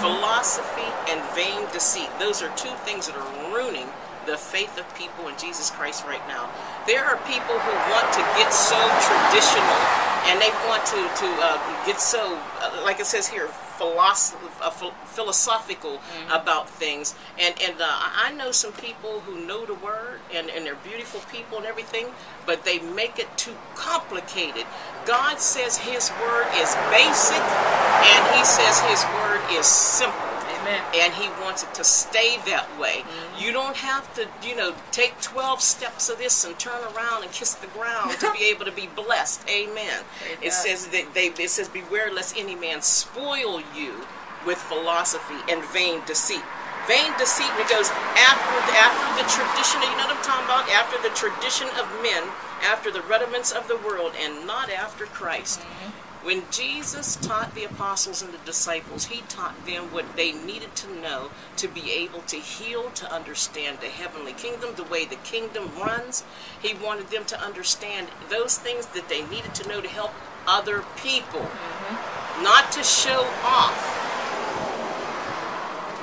Philosophy 0.00 0.88
and 1.10 1.20
vain 1.34 1.66
deceit. 1.72 2.08
Those 2.18 2.42
are 2.42 2.48
two 2.56 2.72
things 2.84 3.06
that 3.08 3.16
are 3.16 3.54
ruining 3.54 3.88
the 4.26 4.36
faith 4.36 4.78
of 4.78 4.86
people 4.94 5.28
in 5.28 5.36
Jesus 5.38 5.70
Christ 5.70 6.04
right 6.06 6.22
now. 6.28 6.50
There 6.86 7.04
are 7.04 7.16
people 7.26 7.58
who 7.58 7.74
want 7.92 8.12
to 8.14 8.22
get 8.36 8.52
so 8.52 8.78
traditional 8.78 9.78
and 10.26 10.40
they 10.40 10.50
want 10.68 10.84
to, 10.86 11.00
to 11.00 11.28
uh, 11.40 11.86
get 11.86 12.00
so, 12.00 12.38
uh, 12.60 12.82
like 12.84 13.00
it 13.00 13.06
says 13.06 13.26
here, 13.28 13.48
philosoph- 13.78 14.36
uh, 14.60 14.70
phil- 14.70 14.94
philosophical 15.06 16.00
about 16.30 16.68
things. 16.68 17.14
And, 17.38 17.54
and 17.62 17.80
uh, 17.80 17.86
I 17.88 18.32
know 18.36 18.52
some 18.52 18.72
people 18.72 19.20
who 19.20 19.46
know 19.46 19.64
the 19.64 19.74
word 19.74 20.20
and, 20.34 20.50
and 20.50 20.66
they're 20.66 20.74
beautiful 20.76 21.20
people 21.32 21.58
and 21.58 21.66
everything, 21.66 22.06
but 22.44 22.64
they 22.64 22.78
make 22.78 23.18
it 23.18 23.28
too 23.38 23.56
complicated. 23.74 24.66
God 25.06 25.40
says 25.40 25.78
His 25.78 26.10
word 26.20 26.46
is 26.56 26.76
basic 26.90 27.40
and 27.40 28.36
He 28.36 28.44
says 28.44 28.80
His 28.80 29.02
word 29.16 29.40
is 29.58 29.64
simple 29.66 30.29
Amen. 30.62 30.82
and 30.94 31.12
he 31.14 31.28
wants 31.42 31.62
it 31.62 31.72
to 31.74 31.84
stay 31.84 32.38
that 32.46 32.68
way. 32.78 33.02
Mm-hmm. 33.02 33.44
You 33.44 33.52
don't 33.52 33.76
have 33.76 34.12
to, 34.14 34.28
you 34.46 34.56
know, 34.56 34.74
take 34.90 35.20
12 35.20 35.60
steps 35.60 36.08
of 36.08 36.18
this 36.18 36.44
and 36.44 36.58
turn 36.58 36.82
around 36.94 37.22
and 37.22 37.32
kiss 37.32 37.54
the 37.54 37.66
ground 37.68 38.18
to 38.20 38.32
be 38.32 38.44
able 38.50 38.64
to 38.64 38.72
be 38.72 38.88
blessed. 38.94 39.48
Amen. 39.48 40.04
It 40.42 40.52
says 40.52 40.88
that 40.88 41.14
they 41.14 41.28
it 41.28 41.50
says 41.50 41.68
beware 41.68 42.12
lest 42.12 42.36
any 42.36 42.54
man 42.54 42.82
spoil 42.82 43.60
you 43.74 44.06
with 44.46 44.58
philosophy 44.58 45.40
and 45.50 45.64
vain 45.66 46.00
deceit. 46.06 46.42
Vain 46.88 47.12
deceit 47.18 47.50
and 47.52 47.60
it 47.60 47.68
goes 47.68 47.90
after 47.90 48.56
the, 48.66 48.74
after 48.80 49.08
the 49.20 49.26
tradition, 49.28 49.82
you 49.82 49.96
know 50.00 50.08
what 50.08 50.16
I'm 50.16 50.24
talking 50.24 50.44
about? 50.48 50.68
After 50.72 50.96
the 51.02 51.14
tradition 51.14 51.68
of 51.78 51.86
men, 52.02 52.24
after 52.62 52.90
the 52.90 53.02
rudiments 53.02 53.52
of 53.52 53.68
the 53.68 53.76
world, 53.76 54.12
and 54.18 54.46
not 54.46 54.70
after 54.70 55.06
Christ. 55.06 55.60
Mm-hmm. 55.60 56.09
When 56.22 56.42
Jesus 56.50 57.16
taught 57.16 57.54
the 57.54 57.64
apostles 57.64 58.20
and 58.20 58.30
the 58.32 58.38
disciples, 58.44 59.06
he 59.06 59.22
taught 59.22 59.64
them 59.64 59.84
what 59.84 60.16
they 60.16 60.32
needed 60.32 60.76
to 60.76 61.00
know 61.00 61.30
to 61.56 61.66
be 61.66 61.92
able 61.92 62.20
to 62.22 62.36
heal, 62.36 62.90
to 62.90 63.10
understand 63.10 63.78
the 63.80 63.86
heavenly 63.86 64.34
kingdom, 64.34 64.74
the 64.76 64.84
way 64.84 65.06
the 65.06 65.16
kingdom 65.16 65.70
runs. 65.78 66.22
He 66.60 66.74
wanted 66.74 67.08
them 67.08 67.24
to 67.24 67.40
understand 67.40 68.08
those 68.28 68.58
things 68.58 68.84
that 68.88 69.08
they 69.08 69.22
needed 69.28 69.54
to 69.56 69.68
know 69.68 69.80
to 69.80 69.88
help 69.88 70.12
other 70.46 70.84
people, 71.02 71.40
mm-hmm. 71.40 72.44
not 72.44 72.70
to 72.72 72.82
show 72.82 73.24
off. 73.42 73.96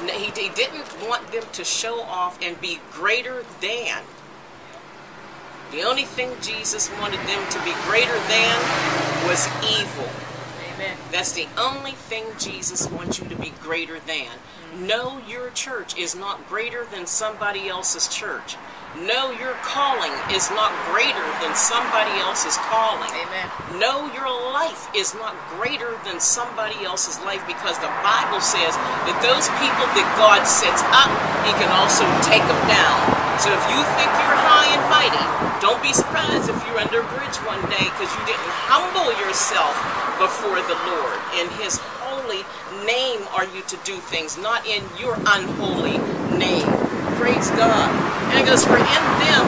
He, 0.10 0.32
he 0.42 0.50
didn't 0.50 1.08
want 1.08 1.32
them 1.32 1.44
to 1.52 1.64
show 1.64 2.02
off 2.02 2.40
and 2.42 2.60
be 2.60 2.80
greater 2.92 3.46
than. 3.62 4.02
The 5.72 5.84
only 5.84 6.06
thing 6.06 6.32
Jesus 6.42 6.90
wanted 7.00 7.20
them 7.28 7.44
to 7.50 7.60
be 7.64 7.74
greater 7.84 8.18
than 8.30 8.56
was 9.28 9.48
evil. 9.64 10.08
Amen. 10.74 10.98
That's 11.12 11.34
the 11.34 11.48
only 11.58 11.92
thing 11.92 12.24
Jesus 12.40 12.90
wants 12.90 13.20
you 13.20 13.28
to 13.28 13.36
be 13.36 13.52
greater 13.62 14.00
than. 14.00 14.32
Know 14.80 15.20
your 15.28 15.50
church 15.50 15.98
is 15.98 16.16
not 16.16 16.48
greater 16.48 16.86
than 16.86 17.06
somebody 17.06 17.68
else's 17.68 18.08
church. 18.08 18.56
Know 18.96 19.32
your 19.32 19.54
calling 19.62 20.14
is 20.32 20.50
not 20.52 20.72
greater 20.90 21.26
than 21.44 21.54
somebody 21.54 22.16
else's 22.22 22.56
calling. 22.72 23.12
Amen. 23.12 23.50
Know 23.78 24.10
your 24.14 24.32
life 24.54 24.88
is 24.96 25.14
not 25.16 25.36
greater 25.60 26.00
than 26.06 26.20
somebody 26.20 26.86
else's 26.86 27.20
life 27.26 27.46
because 27.46 27.78
the 27.80 27.92
Bible 28.02 28.40
says 28.40 28.74
that 29.04 29.20
those 29.20 29.52
people 29.60 29.86
that 30.00 30.08
God 30.16 30.48
sets 30.48 30.82
up, 30.96 31.12
He 31.44 31.52
can 31.60 31.70
also 31.76 32.08
take 32.24 32.42
them 32.48 32.62
down. 32.72 33.27
So 33.38 33.54
if 33.54 33.64
you 33.70 33.78
think 33.94 34.10
you're 34.18 34.40
high 34.50 34.66
and 34.74 34.82
mighty, 34.90 35.26
don't 35.62 35.78
be 35.86 35.94
surprised 35.94 36.50
if 36.50 36.58
you're 36.66 36.82
under 36.82 37.06
a 37.06 37.08
bridge 37.14 37.38
one 37.46 37.62
day 37.70 37.86
because 37.94 38.10
you 38.10 38.24
didn't 38.26 38.50
humble 38.66 39.14
yourself 39.22 39.78
before 40.18 40.58
the 40.66 40.74
Lord. 40.90 41.22
In 41.38 41.46
His 41.62 41.78
holy 42.02 42.42
name 42.82 43.22
are 43.38 43.46
you 43.46 43.62
to 43.70 43.78
do 43.86 44.02
things, 44.10 44.42
not 44.42 44.66
in 44.66 44.82
your 44.98 45.14
unholy 45.22 46.02
name. 46.34 46.66
Praise 47.22 47.54
God. 47.54 47.94
And 48.34 48.42
it 48.42 48.50
goes, 48.50 48.66
For 48.66 48.82
in 48.82 49.04
them 49.22 49.46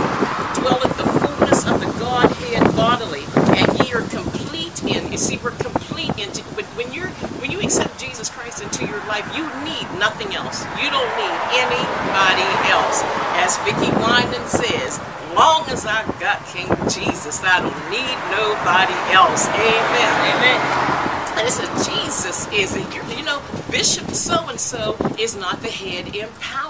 dwelleth 0.53 0.93
the 0.93 1.10
fullness 1.10 1.65
of 1.65 1.81
the 1.81 1.89
Godhead 1.98 2.62
bodily, 2.77 3.25
and 3.58 3.67
ye 3.81 3.89
are 3.98 4.05
complete 4.05 4.78
in. 4.89 5.12
You 5.12 5.17
see, 5.17 5.38
we're 5.38 5.51
complete 5.51 6.17
in. 6.17 6.29
When, 6.75 6.91
you're 6.93 7.10
when 7.39 7.51
you 7.51 7.60
accept 7.62 8.00
Jesus 8.00 8.29
Christ 8.29 8.62
into 8.62 8.86
your 8.86 9.00
life, 9.05 9.25
you 9.36 9.46
need 9.63 9.86
nothing 10.00 10.34
else. 10.36 10.65
You 10.81 10.89
don't 10.89 11.12
need 11.15 11.38
anybody 11.53 12.50
else. 12.67 13.03
As 13.38 13.58
Vickie 13.63 13.93
Winans 14.01 14.51
says, 14.51 15.00
long 15.36 15.63
as 15.69 15.86
I 15.86 16.03
got 16.19 16.46
King 16.48 16.67
Jesus, 16.89 17.41
I 17.43 17.62
don't 17.62 17.84
need 17.89 18.17
nobody 18.34 18.98
else. 19.13 19.48
Amen. 19.48 20.12
Amen. 20.34 20.60
And 21.38 21.48
it 21.48 21.51
says 21.51 21.88
Jesus 21.88 22.48
is, 22.51 22.75
here. 22.75 23.03
you 23.15 23.24
know, 23.24 23.41
Bishop 23.72 24.10
so 24.12 24.48
and 24.50 24.60
so 24.60 24.98
is 25.17 25.36
not 25.36 25.62
the 25.62 25.69
head 25.69 26.15
in 26.15 26.27
power. 26.39 26.68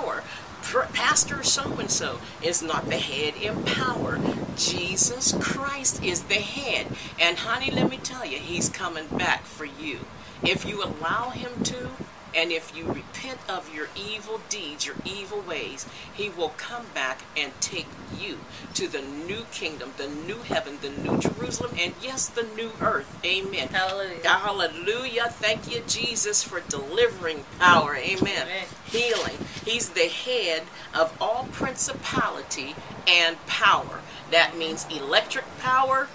Pastor 0.94 1.42
so 1.42 1.74
and 1.80 1.90
so 1.90 2.20
is 2.44 2.62
not 2.62 2.86
the 2.90 2.98
head 2.98 3.34
in 3.42 3.64
power. 3.64 4.20
Jesus 4.56 5.34
Christ 5.40 6.04
is 6.04 6.24
the 6.24 6.36
head. 6.36 6.88
And 7.20 7.38
honey, 7.38 7.72
let 7.72 7.90
me 7.90 7.98
tell 7.98 8.24
you, 8.24 8.38
he's 8.38 8.70
coming 8.70 9.08
back 9.08 9.46
for 9.46 9.66
you. 9.66 10.02
If 10.44 10.66
you 10.66 10.84
allow 10.84 11.32
him 11.32 11.64
to, 11.64 11.90
and 12.36 12.52
if 12.52 12.76
you 12.76 12.86
repent 12.86 13.40
of 13.50 13.74
your 13.74 13.88
evil 13.96 14.42
deeds, 14.50 14.86
your 14.86 14.96
evil 15.06 15.42
ways, 15.42 15.86
he 16.14 16.30
will 16.30 16.54
come 16.58 16.86
back 16.94 17.22
and 17.36 17.52
take 17.60 17.88
you 18.18 18.40
to 18.74 18.88
the 18.88 19.02
new 19.02 19.46
kingdom, 19.52 19.94
the 19.98 20.08
new 20.08 20.40
heaven, 20.40 20.78
the 20.82 20.90
new 20.90 21.18
Jerusalem, 21.20 21.72
and 21.80 21.94
yes, 22.02 22.28
the 22.30 22.44
new 22.44 22.72
earth. 22.82 23.20
Amen. 23.26 23.70
Hallelujah. 23.70 24.28
Hallelujah. 24.28 25.26
Thank 25.30 25.72
you, 25.72 25.82
Jesus, 25.88 26.44
for 26.44 26.62
delivering 26.62 27.46
power. 27.60 27.96
Amen. 27.96 28.44
Amen. 28.44 28.66
Healing. 28.86 29.38
He's 29.66 29.90
the 29.90 30.08
head 30.08 30.64
of 30.94 31.16
all 31.22 31.48
principality 31.52 32.76
and 33.08 33.44
power. 33.48 34.02
That 34.32 34.58
means 34.58 34.86
electric 34.90 35.46
power, 35.60 36.08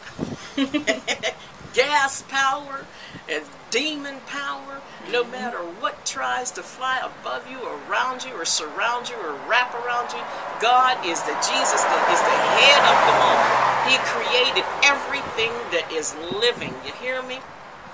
gas 1.74 2.22
power, 2.22 2.86
and 3.28 3.44
demon 3.70 4.20
power, 4.26 4.80
no 5.10 5.24
matter 5.24 5.58
what 5.58 6.06
tries 6.06 6.50
to 6.52 6.62
fly 6.62 6.98
above 6.98 7.50
you, 7.50 7.58
around 7.60 8.24
you, 8.24 8.32
or 8.34 8.44
surround 8.44 9.08
you, 9.08 9.16
or 9.16 9.34
wrap 9.48 9.74
around 9.74 10.12
you, 10.12 10.22
God 10.60 11.04
is 11.06 11.20
the 11.22 11.34
Jesus 11.44 11.82
that 11.82 12.04
is 12.10 12.20
the 12.20 12.38
head 12.58 12.82
of 12.88 12.98
them 13.04 13.18
all. 13.20 13.64
He 13.88 13.96
created 14.08 14.64
everything 14.82 15.52
that 15.72 15.90
is 15.92 16.14
living. 16.16 16.74
You 16.86 16.92
hear 16.94 17.22
me? 17.22 17.40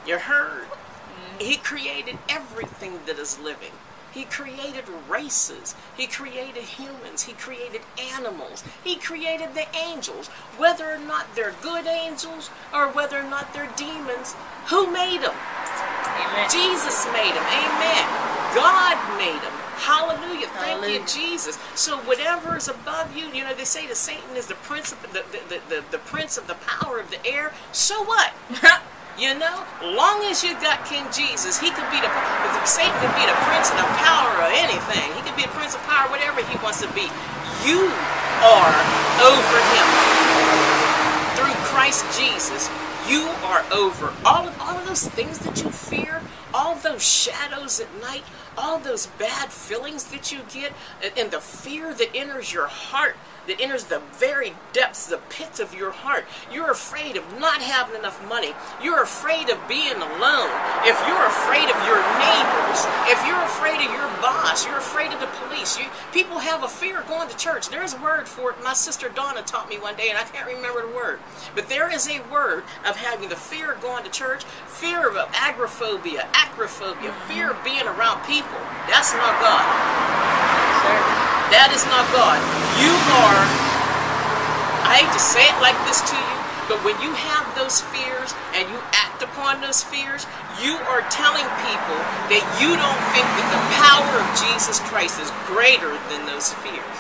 You 0.07 0.19
heard? 0.19 0.69
He 1.38 1.57
created 1.57 2.19
everything 2.29 3.00
that 3.07 3.19
is 3.19 3.38
living. 3.38 3.73
He 4.12 4.25
created 4.25 4.85
races. 5.09 5.75
He 5.97 6.07
created 6.07 6.64
humans. 6.64 7.23
He 7.23 7.33
created 7.33 7.83
animals. 7.99 8.64
He 8.83 8.97
created 8.97 9.55
the 9.55 9.67
angels. 9.76 10.29
Whether 10.59 10.90
or 10.93 10.99
not 10.99 11.35
they're 11.35 11.55
good 11.62 11.87
angels 11.87 12.50
or 12.75 12.88
whether 12.88 13.21
or 13.21 13.29
not 13.29 13.55
they're 13.55 13.73
demons, 13.76 14.35
who 14.67 14.90
made 14.93 15.23
them? 15.23 15.35
Amen. 16.32 16.50
Jesus 16.50 17.06
made 17.12 17.34
them. 17.34 17.46
Amen. 17.46 18.04
God 18.54 18.96
made 19.18 19.40
them. 19.42 19.54
Hallelujah. 19.80 20.49
Thank 20.60 20.84
Hallelujah. 20.84 21.00
you, 21.00 21.06
Jesus. 21.06 21.58
So 21.75 21.96
whatever 22.04 22.56
is 22.56 22.68
above 22.68 23.16
you, 23.16 23.28
you 23.32 23.44
know, 23.44 23.54
they 23.54 23.64
say 23.64 23.87
that 23.87 23.96
Satan 23.96 24.37
is 24.37 24.46
the 24.46 24.54
prince 24.56 24.92
of 24.92 25.00
the, 25.02 25.08
the, 25.08 25.40
the, 25.49 25.60
the, 25.68 25.84
the 25.92 25.99
prince 25.99 26.37
of 26.37 26.46
the 26.46 26.54
power 26.54 27.00
of 27.00 27.10
the 27.10 27.25
air. 27.26 27.52
So 27.72 28.02
what? 28.04 28.32
You 29.18 29.37
know, 29.37 29.66
long 29.82 30.22
as 30.32 30.42
you 30.42 30.54
got 30.64 30.87
King 30.87 31.04
Jesus, 31.12 31.60
he 31.60 31.68
could 31.68 31.84
be 31.90 32.00
the 32.00 32.08
Satan 32.64 32.94
could 33.04 33.14
be 33.20 33.26
the 33.26 33.37
prince 33.44 33.68
of 33.68 33.76
the 33.76 33.90
power 34.00 34.32
of 34.40 34.52
anything. 34.54 35.12
He 35.12 35.20
could 35.20 35.37
be 35.37 35.44
a 35.44 35.49
prince 35.49 35.75
of 35.75 35.82
power, 35.82 36.08
whatever 36.08 36.40
he 36.40 36.56
wants 36.64 36.80
to 36.80 36.88
be. 36.94 37.04
You 37.66 37.92
are 38.40 38.76
over 39.20 39.58
him 39.76 40.79
Christ 41.80 42.20
Jesus. 42.20 42.68
You 43.08 43.22
are 43.42 43.64
over 43.72 44.12
all 44.26 44.46
of 44.46 44.60
all 44.60 44.76
of 44.76 44.87
those 44.87 45.08
things 45.08 45.38
that 45.38 45.64
you 45.64 45.70
fear, 45.70 46.20
all 46.52 46.75
those 46.75 47.02
shadows 47.02 47.80
at 47.80 47.88
night, 48.02 48.22
all 48.58 48.78
those 48.78 49.06
bad 49.06 49.50
feelings 49.50 50.04
that 50.12 50.30
you 50.30 50.40
get, 50.52 50.75
and- 51.02 51.16
and 51.16 51.30
the 51.30 51.40
fear 51.40 51.94
that 51.94 52.14
enters 52.14 52.52
your 52.52 52.66
heart, 52.66 53.16
that 53.50 53.61
enters 53.61 53.85
the 53.85 53.99
very 54.14 54.54
depths, 54.73 55.07
the 55.07 55.19
pits 55.28 55.59
of 55.59 55.75
your 55.75 55.90
heart. 55.90 56.25
You're 56.52 56.71
afraid 56.71 57.16
of 57.16 57.25
not 57.40 57.61
having 57.61 57.99
enough 57.99 58.23
money. 58.28 58.54
You're 58.80 59.02
afraid 59.02 59.50
of 59.50 59.59
being 59.66 59.97
alone. 59.97 60.50
If 60.87 60.95
you're 61.11 61.26
afraid 61.26 61.66
of 61.66 61.75
your 61.83 61.99
neighbors, 62.23 62.87
if 63.11 63.19
you're 63.26 63.42
afraid 63.42 63.83
of 63.83 63.90
your 63.90 64.07
boss, 64.23 64.64
you're 64.64 64.78
afraid 64.78 65.11
of 65.12 65.19
the 65.19 65.26
police. 65.42 65.76
You, 65.76 65.87
people 66.12 66.38
have 66.38 66.62
a 66.62 66.69
fear 66.69 67.00
of 67.00 67.09
going 67.09 67.28
to 67.28 67.37
church. 67.37 67.69
There's 67.71 67.95
a 67.95 68.00
word 68.00 68.28
for 68.28 68.52
it. 68.52 68.62
My 68.62 68.75
sister 68.75 69.09
Donna 69.09 69.42
taught 69.42 69.69
me 69.69 69.80
one 69.80 69.97
day, 69.97 70.11
and 70.11 70.19
I 70.19 70.23
can't 70.23 70.47
remember 70.47 70.87
the 70.87 70.95
word. 70.95 71.19
But 71.57 71.69
there 71.69 71.92
is 71.92 72.09
a 72.09 72.23
word 72.30 72.62
of 72.87 72.95
having 72.95 73.28
the 73.30 73.37
fear 73.37 73.73
of 73.73 73.83
going 73.83 74.04
to 74.04 74.11
church, 74.11 74.45
fear 74.45 75.09
of 75.09 75.16
agoraphobia, 75.35 76.28
acrophobia, 76.35 77.12
fear 77.26 77.50
of 77.50 77.64
being 77.64 77.83
around 77.83 78.25
people. 78.28 78.62
That's 78.87 79.12
not 79.12 79.40
God. 79.42 81.39
That 81.50 81.75
is 81.75 81.83
not 81.90 82.07
God. 82.14 82.38
You 82.78 82.95
are, 83.23 83.42
I 84.87 85.02
hate 85.02 85.12
to 85.12 85.23
say 85.23 85.42
it 85.42 85.59
like 85.59 85.76
this 85.87 85.99
to 86.07 86.16
you, 86.16 86.37
but 86.71 86.78
when 86.87 86.95
you 87.02 87.11
have 87.11 87.50
those 87.59 87.83
fears 87.90 88.30
and 88.54 88.71
you 88.71 88.78
act 88.95 89.23
upon 89.23 89.59
those 89.59 89.83
fears, 89.83 90.30
you 90.62 90.78
are 90.87 91.02
telling 91.11 91.47
people 91.66 91.99
that 92.30 92.42
you 92.62 92.78
don't 92.78 93.02
think 93.11 93.26
that 93.26 93.49
the 93.50 93.62
power 93.83 94.14
of 94.23 94.26
Jesus 94.38 94.78
Christ 94.87 95.19
is 95.19 95.30
greater 95.50 95.99
than 96.07 96.26
those 96.30 96.54
fears. 96.62 96.97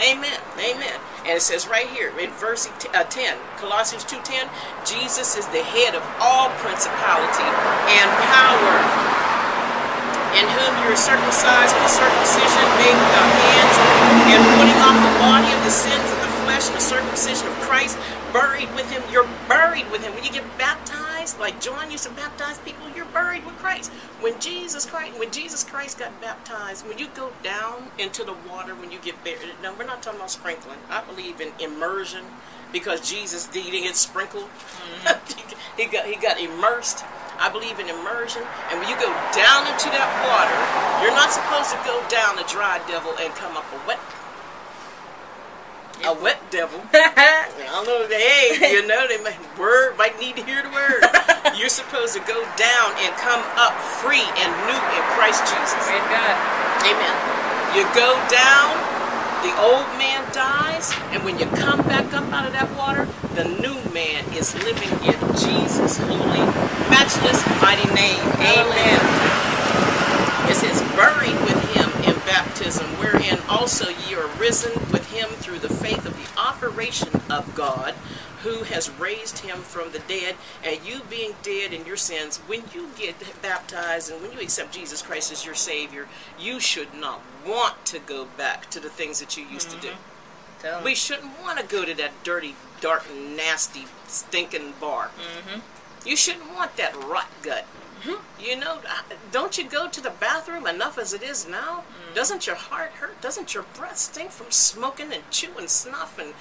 Amen. 0.00 0.40
Amen. 0.58 0.98
And 1.26 1.36
it 1.36 1.42
says 1.42 1.68
right 1.68 1.86
here 1.86 2.08
in 2.18 2.30
verse 2.30 2.66
uh, 2.94 3.04
10, 3.04 3.36
Colossians 3.58 4.04
2.10, 4.04 4.48
Jesus 4.88 5.36
is 5.36 5.46
the 5.48 5.62
head 5.62 5.94
of 5.94 6.02
all 6.18 6.48
principality 6.56 7.44
and 7.94 8.08
power 8.26 9.19
in 10.36 10.46
whom 10.46 10.72
you 10.82 10.92
are 10.92 10.96
circumcised 10.96 11.74
with 11.74 11.90
circumcision 11.90 12.66
made 12.78 12.94
without 12.94 13.30
hands, 13.30 13.76
and 14.30 14.42
putting 14.56 14.78
off 14.82 14.98
the 15.02 15.14
body 15.18 15.50
of 15.50 15.60
the 15.64 15.74
sins 15.74 16.06
of 16.12 16.18
the 16.22 16.32
flesh 16.44 16.68
and 16.68 16.76
the 16.76 16.84
circumcision 16.84 17.46
of 17.48 17.54
Christ, 17.66 17.98
buried 18.32 18.72
with 18.74 18.90
him. 18.90 19.02
You're 19.10 19.28
buried 19.48 19.90
with 19.90 20.02
him. 20.02 20.14
When 20.14 20.24
you 20.24 20.32
get 20.32 20.46
baptized, 20.58 21.38
like 21.38 21.60
John 21.60 21.90
used 21.90 22.04
to 22.04 22.12
baptize 22.12 22.58
people, 22.58 22.88
you're 22.94 23.06
buried 23.06 23.44
with 23.44 23.56
Christ. 23.56 23.90
When 24.20 24.38
Jesus 24.40 24.86
Christ, 24.86 25.18
when 25.18 25.30
Jesus 25.30 25.64
Christ 25.64 25.98
got 25.98 26.20
baptized, 26.20 26.86
when 26.86 26.98
you 26.98 27.08
go 27.14 27.32
down 27.42 27.90
into 27.98 28.24
the 28.24 28.34
water, 28.48 28.74
when 28.74 28.90
you 28.90 28.98
get 28.98 29.22
buried, 29.24 29.40
no, 29.62 29.74
we're 29.74 29.84
not 29.84 30.02
talking 30.02 30.20
about 30.20 30.30
sprinkling. 30.30 30.78
I 30.88 31.02
believe 31.02 31.40
in 31.40 31.52
immersion 31.58 32.24
because 32.72 33.08
Jesus 33.08 33.46
didn't 33.46 33.82
get 33.82 33.96
sprinkled. 33.96 34.44
Mm-hmm. 34.44 35.80
he 35.80 35.86
got 35.86 36.06
he 36.06 36.16
got 36.16 36.40
immersed. 36.40 37.04
I 37.40 37.48
believe 37.48 37.80
in 37.80 37.88
immersion. 37.88 38.44
And 38.68 38.78
when 38.78 38.86
you 38.86 39.00
go 39.00 39.08
down 39.32 39.64
into 39.64 39.88
that 39.88 40.08
water, 40.28 40.56
you're 41.00 41.16
not 41.16 41.32
supposed 41.32 41.72
to 41.72 41.80
go 41.88 41.96
down 42.12 42.36
a 42.36 42.44
dry 42.44 42.78
devil 42.84 43.16
and 43.16 43.32
come 43.34 43.56
up 43.56 43.64
a 43.72 43.80
wet 43.88 43.98
a 46.04 46.14
wet 46.14 46.40
devil. 46.50 46.80
I 46.94 47.48
don't 47.56 47.84
know. 47.84 48.06
Hey, 48.08 48.72
you 48.72 48.86
know, 48.86 49.06
they 49.08 49.22
might, 49.22 49.36
word 49.58 49.96
might 49.96 50.18
need 50.18 50.36
to 50.36 50.42
hear 50.44 50.62
the 50.62 50.70
word. 50.70 51.04
You're 51.56 51.68
supposed 51.68 52.14
to 52.14 52.20
go 52.24 52.40
down 52.56 52.88
and 53.04 53.12
come 53.20 53.42
up 53.60 53.76
free 54.00 54.24
and 54.24 54.50
new 54.64 54.80
in 54.96 55.02
Christ 55.16 55.44
Jesus. 55.44 55.76
Praise 55.84 56.08
God. 56.08 56.34
Amen. 56.88 57.16
You 57.76 57.84
go 57.92 58.16
down, 58.32 58.72
the 59.44 59.52
old 59.60 59.86
man 60.00 60.24
dies, 60.32 60.92
and 61.12 61.22
when 61.24 61.38
you 61.38 61.46
come 61.56 61.82
back 61.84 62.12
up 62.12 62.24
out 62.32 62.46
of 62.46 62.52
that 62.52 62.68
water, 62.76 63.06
the 63.40 63.48
new 63.62 63.92
man 63.94 64.22
is 64.34 64.54
living 64.54 64.90
in 65.00 65.18
Jesus' 65.34 65.96
holy, 65.96 66.44
matchless, 66.90 67.42
mighty 67.62 67.88
name. 67.94 68.20
Amen. 68.36 69.00
It 70.50 70.56
says, 70.56 70.82
buried 70.94 71.40
with 71.40 71.74
him 71.74 71.88
in 72.04 72.20
baptism, 72.26 72.84
wherein 72.98 73.38
also 73.48 73.88
ye 73.88 74.14
are 74.14 74.28
risen 74.36 74.72
with 74.92 75.10
him 75.10 75.30
through 75.30 75.60
the 75.60 75.72
faith 75.72 76.04
of 76.04 76.14
the 76.18 76.38
operation 76.38 77.08
of 77.30 77.54
God 77.54 77.94
who 78.42 78.64
has 78.64 78.90
raised 78.90 79.38
him 79.38 79.58
from 79.58 79.92
the 79.92 80.00
dead, 80.00 80.34
and 80.62 80.78
you 80.84 81.00
being 81.08 81.32
dead 81.42 81.72
in 81.72 81.86
your 81.86 81.96
sins, 81.96 82.38
when 82.46 82.64
you 82.74 82.90
get 82.98 83.14
baptized 83.40 84.10
and 84.10 84.20
when 84.20 84.32
you 84.32 84.40
accept 84.40 84.74
Jesus 84.74 85.00
Christ 85.00 85.32
as 85.32 85.46
your 85.46 85.54
Savior, 85.54 86.08
you 86.38 86.60
should 86.60 86.92
not 86.92 87.22
want 87.46 87.86
to 87.86 87.98
go 87.98 88.26
back 88.36 88.68
to 88.70 88.80
the 88.80 88.90
things 88.90 89.18
that 89.20 89.38
you 89.38 89.46
used 89.46 89.70
to 89.70 89.80
do. 89.80 89.88
Mm-hmm. 89.88 90.60
Tell 90.60 90.78
'em. 90.78 90.84
We 90.84 90.94
shouldn't 90.94 91.40
want 91.40 91.58
to 91.58 91.64
go 91.64 91.86
to 91.86 91.94
that 91.94 92.12
dirty, 92.22 92.54
dark, 92.80 93.04
nasty, 93.14 93.84
stinking 94.06 94.74
bar. 94.80 95.08
Mm-hmm. 95.08 95.60
You 96.06 96.16
shouldn't 96.16 96.54
want 96.54 96.76
that 96.76 96.96
rot 96.96 97.28
gut. 97.42 97.66
Mm-hmm. 98.02 98.42
You 98.42 98.56
know, 98.56 98.78
uh, 98.88 99.02
don't 99.30 99.58
you 99.58 99.68
go 99.68 99.88
to 99.88 100.00
the 100.00 100.10
bathroom 100.10 100.66
enough 100.66 100.96
as 100.98 101.12
it 101.12 101.22
is 101.22 101.46
now? 101.46 101.80
Mm-hmm. 101.80 102.14
Doesn't 102.14 102.46
your 102.46 102.56
heart 102.56 102.92
hurt? 102.92 103.20
Doesn't 103.20 103.52
your 103.52 103.64
breath 103.74 103.98
stink 103.98 104.30
from 104.30 104.50
smoking 104.50 105.12
and 105.12 105.28
chewing 105.30 105.68
snuff 105.68 106.18
and 106.18 106.32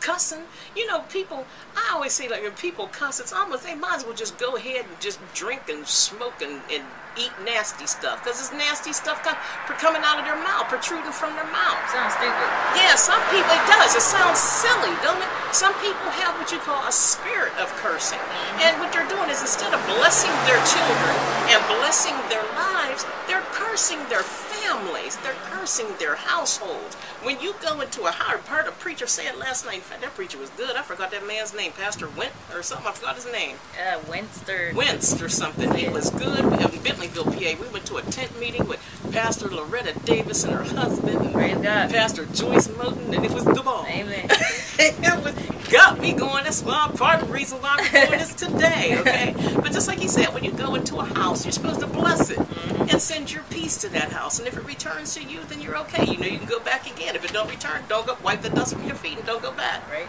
cussing? 0.00 0.42
You 0.76 0.86
know, 0.86 1.00
people, 1.10 1.46
I 1.76 1.92
always 1.94 2.12
say, 2.12 2.28
like, 2.28 2.42
when 2.42 2.52
people 2.52 2.86
cuss, 2.88 3.20
it's 3.20 3.32
almost, 3.32 3.64
they 3.64 3.74
might 3.74 3.96
as 3.96 4.04
well 4.04 4.14
just 4.14 4.38
go 4.38 4.56
ahead 4.56 4.86
and 4.86 5.00
just 5.00 5.20
drink 5.34 5.68
and 5.68 5.86
smoke 5.86 6.40
and, 6.42 6.60
and 6.70 6.84
eat 7.18 7.34
nasty 7.42 7.86
stuff. 7.86 8.22
Because 8.22 8.38
it's 8.38 8.52
nasty 8.54 8.92
stuff 8.92 9.22
com- 9.26 9.38
coming 9.82 10.02
out 10.06 10.18
of 10.18 10.24
their 10.24 10.38
mouth, 10.38 10.70
protruding 10.70 11.10
from 11.10 11.34
their 11.34 11.50
mouth. 11.50 11.78
Sounds 11.90 12.14
stupid. 12.14 12.48
Yeah, 12.78 12.94
some 12.94 13.20
people, 13.34 13.50
it 13.50 13.66
does. 13.66 13.94
It 13.98 14.06
sounds 14.06 14.38
silly, 14.38 14.94
don't 15.02 15.18
it? 15.18 15.30
Some 15.50 15.74
people 15.82 16.06
have 16.22 16.38
what 16.38 16.52
you 16.52 16.58
call 16.62 16.78
a 16.86 16.92
spirit 16.92 17.52
of 17.58 17.66
cursing. 17.82 18.20
Mm-hmm. 18.20 18.64
And 18.64 18.72
what 18.78 18.94
they're 18.94 19.08
doing 19.10 19.30
is 19.30 19.42
instead 19.42 19.74
of 19.74 19.80
blessing 19.98 20.30
their 20.46 20.60
children 20.62 21.14
and 21.50 21.58
blessing 21.80 22.14
their 22.30 22.44
lives, 22.54 23.02
they're 23.26 23.44
cursing 23.50 23.98
their 24.06 24.22
families. 24.68 25.16
They're 25.18 25.34
cursing 25.44 25.86
their 25.98 26.14
households. 26.16 26.94
When 27.22 27.40
you 27.40 27.54
go 27.62 27.80
into 27.80 28.02
a 28.02 28.10
hard 28.10 28.44
part, 28.44 28.68
a 28.68 28.72
preacher 28.72 29.06
said 29.06 29.36
last 29.36 29.64
night, 29.64 29.76
in 29.76 29.80
fact, 29.80 30.02
that 30.02 30.14
preacher 30.14 30.38
was 30.38 30.50
good. 30.50 30.76
I 30.76 30.82
forgot 30.82 31.10
that 31.10 31.26
man's 31.26 31.54
name, 31.54 31.72
Pastor 31.72 32.08
Went 32.08 32.32
or 32.54 32.62
something. 32.62 32.86
I 32.86 32.92
forgot 32.92 33.16
his 33.16 33.26
name. 33.26 33.56
Uh, 33.76 33.98
Winster. 34.00 34.74
Winced 34.74 35.20
or 35.22 35.28
something. 35.28 35.74
He 35.74 35.88
was 35.88 36.10
good. 36.10 36.44
We 36.44 36.58
In 36.58 36.70
Bentleyville, 36.84 37.24
PA, 37.24 37.62
we 37.62 37.68
went 37.72 37.86
to 37.86 37.96
a 37.96 38.02
tent 38.02 38.38
meeting 38.38 38.66
with 38.66 38.80
Pastor 39.12 39.48
Loretta 39.48 39.98
Davis 40.04 40.44
and 40.44 40.54
her 40.54 40.64
husband 40.64 41.18
and 41.18 41.32
Praise 41.32 41.56
God. 41.58 41.90
Pastor 41.90 42.26
Joyce 42.26 42.68
Moten, 42.68 43.14
and 43.14 43.24
it 43.24 43.30
was 43.30 43.44
the 43.44 43.62
ball. 43.62 43.86
Amen. 43.88 44.26
it 44.30 45.24
was, 45.24 45.34
got 45.70 46.00
me 46.00 46.12
going. 46.12 46.44
That's 46.44 46.62
why 46.62 46.90
part 46.94 47.22
of 47.22 47.28
the 47.28 47.34
reason 47.34 47.58
why 47.62 47.76
I'm 47.78 47.90
doing 47.90 48.18
this 48.18 48.34
today, 48.34 48.98
okay? 49.00 49.34
Just 49.78 49.86
like 49.86 50.00
he 50.00 50.08
said, 50.08 50.34
when 50.34 50.42
you 50.42 50.50
go 50.50 50.74
into 50.74 50.96
a 50.96 51.04
house, 51.04 51.44
you're 51.44 51.52
supposed 51.52 51.78
to 51.78 51.86
bless 51.86 52.30
it 52.30 52.38
mm-hmm. 52.38 52.90
and 52.90 53.00
send 53.00 53.30
your 53.30 53.44
peace 53.44 53.76
to 53.76 53.88
that 53.90 54.10
house. 54.10 54.40
And 54.40 54.48
if 54.48 54.56
it 54.56 54.64
returns 54.64 55.14
to 55.14 55.22
you, 55.22 55.38
then 55.44 55.60
you're 55.60 55.76
okay. 55.76 56.04
You 56.04 56.18
know 56.18 56.26
you 56.26 56.38
can 56.38 56.48
go 56.48 56.58
back 56.58 56.90
again. 56.90 57.14
If 57.14 57.24
it 57.24 57.32
don't 57.32 57.48
return, 57.48 57.84
don't 57.88 58.04
go 58.04 58.18
wipe 58.20 58.42
the 58.42 58.50
dust 58.50 58.74
from 58.74 58.84
your 58.88 58.96
feet 58.96 59.18
and 59.18 59.24
don't 59.24 59.40
go 59.40 59.52
back. 59.52 59.88
Right? 59.88 60.08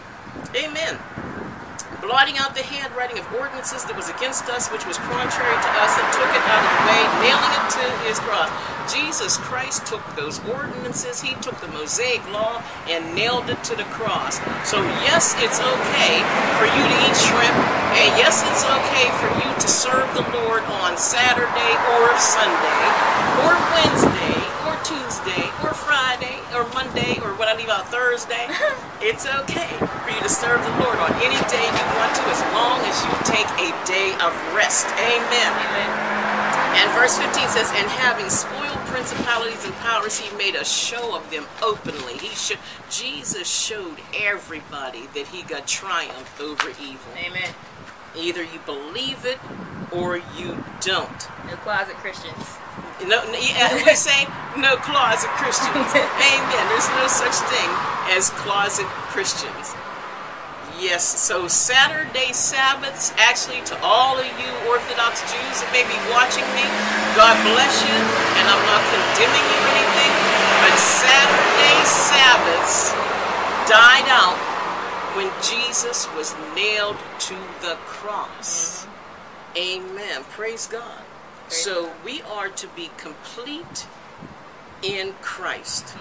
Amen. 0.56 0.98
Blotting 2.00 2.38
out 2.40 2.56
the 2.56 2.64
handwriting 2.64 3.20
of 3.20 3.28
ordinances 3.36 3.84
that 3.84 3.92
was 3.92 4.08
against 4.08 4.48
us, 4.48 4.72
which 4.72 4.88
was 4.88 4.96
contrary 5.04 5.52
to 5.52 5.70
us, 5.84 5.92
and 6.00 6.06
took 6.16 6.32
it 6.32 6.44
out 6.48 6.64
of 6.64 6.72
the 6.72 6.82
way, 6.88 7.02
nailing 7.28 7.52
it 7.60 7.66
to 7.76 7.84
his 8.08 8.16
cross. 8.24 8.48
Jesus 8.88 9.36
Christ 9.36 9.84
took 9.84 10.00
those 10.16 10.40
ordinances, 10.48 11.20
he 11.20 11.36
took 11.44 11.60
the 11.60 11.68
Mosaic 11.68 12.24
law, 12.32 12.64
and 12.88 13.14
nailed 13.14 13.52
it 13.52 13.60
to 13.68 13.76
the 13.76 13.84
cross. 13.92 14.40
So, 14.64 14.80
yes, 15.04 15.36
it's 15.44 15.60
okay 15.60 16.16
for 16.56 16.66
you 16.72 16.82
to 16.88 16.96
eat 17.04 17.16
shrimp, 17.20 17.58
and 18.00 18.10
yes, 18.16 18.48
it's 18.48 18.64
okay 18.64 19.08
for 19.20 19.28
you 19.36 19.50
to 19.60 19.68
serve 19.68 20.08
the 20.16 20.24
Lord 20.40 20.64
on 20.80 20.96
Saturday 20.96 21.72
or 22.00 22.08
Sunday, 22.16 22.84
or 23.44 23.52
Wednesday, 23.76 24.40
or 24.64 24.74
Tuesday, 24.82 25.44
or 25.60 25.76
Friday, 25.76 26.40
or 26.56 26.64
Monday, 26.72 27.20
or 27.20 27.36
what 27.36 27.39
I 27.50 27.56
leave 27.56 27.68
out 27.68 27.88
Thursday. 27.88 28.46
It's 29.02 29.24
okay 29.24 29.72
for 30.04 30.10
you 30.10 30.20
to 30.20 30.28
serve 30.28 30.60
the 30.60 30.84
Lord 30.84 30.98
on 30.98 31.10
any 31.24 31.40
day 31.48 31.64
you 31.64 31.86
want 31.96 32.12
to, 32.14 32.22
as 32.28 32.40
long 32.52 32.84
as 32.84 33.00
you 33.00 33.10
take 33.24 33.48
a 33.56 33.72
day 33.88 34.12
of 34.20 34.30
rest. 34.54 34.86
Amen. 34.88 35.50
Amen. 35.56 35.90
And 36.76 36.92
verse 36.92 37.16
15 37.16 37.48
says, 37.48 37.72
And 37.74 37.88
having 37.88 38.28
spoiled 38.28 38.76
principalities 38.92 39.64
and 39.64 39.74
powers, 39.76 40.18
he 40.18 40.36
made 40.36 40.54
a 40.54 40.66
show 40.66 41.16
of 41.16 41.30
them 41.30 41.46
openly. 41.62 42.18
He 42.18 42.28
should 42.36 42.58
Jesus 42.90 43.48
showed 43.48 43.96
everybody 44.14 45.06
that 45.14 45.28
he 45.28 45.44
got 45.44 45.66
triumph 45.66 46.38
over 46.38 46.68
evil. 46.68 47.12
Amen. 47.16 47.54
Either 48.14 48.42
you 48.42 48.60
believe 48.66 49.24
it 49.24 49.38
or 49.90 50.18
you 50.36 50.62
don't. 50.82 51.28
No 51.48 51.56
closet 51.64 51.96
Christians. 51.96 52.59
No, 53.06 53.24
yeah, 53.32 53.72
uh, 53.72 53.80
we 53.86 53.94
say 53.94 54.28
no 54.56 54.76
closet 54.76 55.30
Christians. 55.40 55.72
Amen. 55.96 56.64
There's 56.68 56.90
no 57.00 57.06
such 57.08 57.36
thing 57.48 57.70
as 58.12 58.30
closet 58.44 58.86
Christians. 59.12 59.74
Yes, 60.80 61.04
so 61.04 61.46
Saturday 61.46 62.32
Sabbaths, 62.32 63.12
actually, 63.20 63.60
to 63.68 63.76
all 63.84 64.16
of 64.16 64.24
you 64.24 64.48
Orthodox 64.64 65.20
Jews 65.28 65.56
that 65.60 65.68
may 65.76 65.84
be 65.84 65.98
watching 66.08 66.46
me, 66.56 66.64
God 67.12 67.36
bless 67.44 67.84
you, 67.84 67.92
and 68.40 68.44
I'm 68.48 68.64
not 68.64 68.80
condemning 68.88 69.44
you 69.44 69.60
or 69.60 69.72
anything, 69.76 70.12
but 70.64 70.74
Saturday 70.80 71.76
Sabbaths 71.84 72.96
died 73.68 74.08
out 74.08 74.40
when 75.16 75.28
Jesus 75.44 76.08
was 76.16 76.34
nailed 76.54 76.96
to 77.28 77.36
the 77.60 77.76
cross. 77.84 78.86
Mm. 78.86 78.90
Amen. 79.56 80.24
Praise 80.30 80.66
God. 80.66 81.04
So 81.50 81.92
we 82.04 82.22
are 82.22 82.48
to 82.48 82.68
be 82.68 82.90
complete 82.96 83.86
in 84.82 85.14
Christ. 85.20 85.96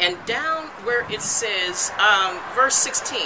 And 0.00 0.16
down 0.24 0.68
where 0.84 1.04
it 1.12 1.20
says, 1.20 1.92
um, 2.00 2.38
verse 2.54 2.74
16, 2.76 3.20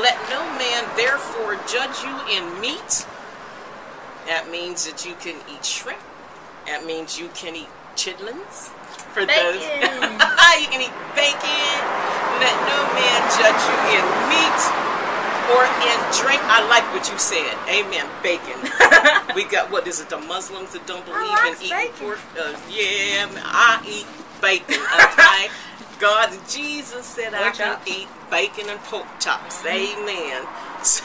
let 0.00 0.16
no 0.30 0.40
man 0.56 0.84
therefore 0.96 1.56
judge 1.68 2.02
you 2.02 2.16
in 2.34 2.60
meat. 2.60 3.06
That 4.26 4.48
means 4.50 4.90
that 4.90 5.04
you 5.04 5.14
can 5.20 5.36
eat 5.52 5.64
shrimp. 5.64 6.00
That 6.64 6.86
means 6.86 7.20
you 7.20 7.28
can 7.34 7.54
eat 7.54 7.68
chitlins. 7.94 8.72
For 9.12 9.26
those, 9.26 9.60
you 10.56 10.68
can 10.72 10.80
eat 10.80 10.96
bacon. 11.12 11.76
Let 12.40 12.56
no 12.64 12.78
man 12.96 13.20
judge 13.36 13.60
you 13.68 13.76
in 14.00 14.04
meat 14.32 14.95
or 15.54 15.62
in 15.86 15.98
drink. 16.18 16.42
I 16.46 16.66
like 16.68 16.84
what 16.94 17.10
you 17.10 17.18
said. 17.18 17.54
Amen. 17.68 18.06
Bacon. 18.22 18.58
we 19.34 19.44
got 19.44 19.70
what 19.70 19.86
is 19.86 20.00
it? 20.00 20.08
The 20.08 20.18
Muslims 20.18 20.72
that 20.72 20.86
don't 20.86 21.04
believe 21.04 21.26
in 21.46 21.54
eating 21.62 21.70
bacon. 21.70 21.94
pork. 22.00 22.20
Uh, 22.38 22.54
yeah, 22.70 23.28
I 23.46 23.82
eat 23.86 24.06
bacon. 24.40 24.80
Okay. 24.80 25.50
God, 25.98 26.28
Jesus 26.46 27.06
said 27.06 27.32
I 27.32 27.48
Pork 27.50 27.54
can 27.56 27.78
eat 27.86 28.08
bacon 28.30 28.68
and 28.68 28.78
pork 28.84 29.06
chops. 29.20 29.64
Amen. 29.64 30.44
So 30.86 31.02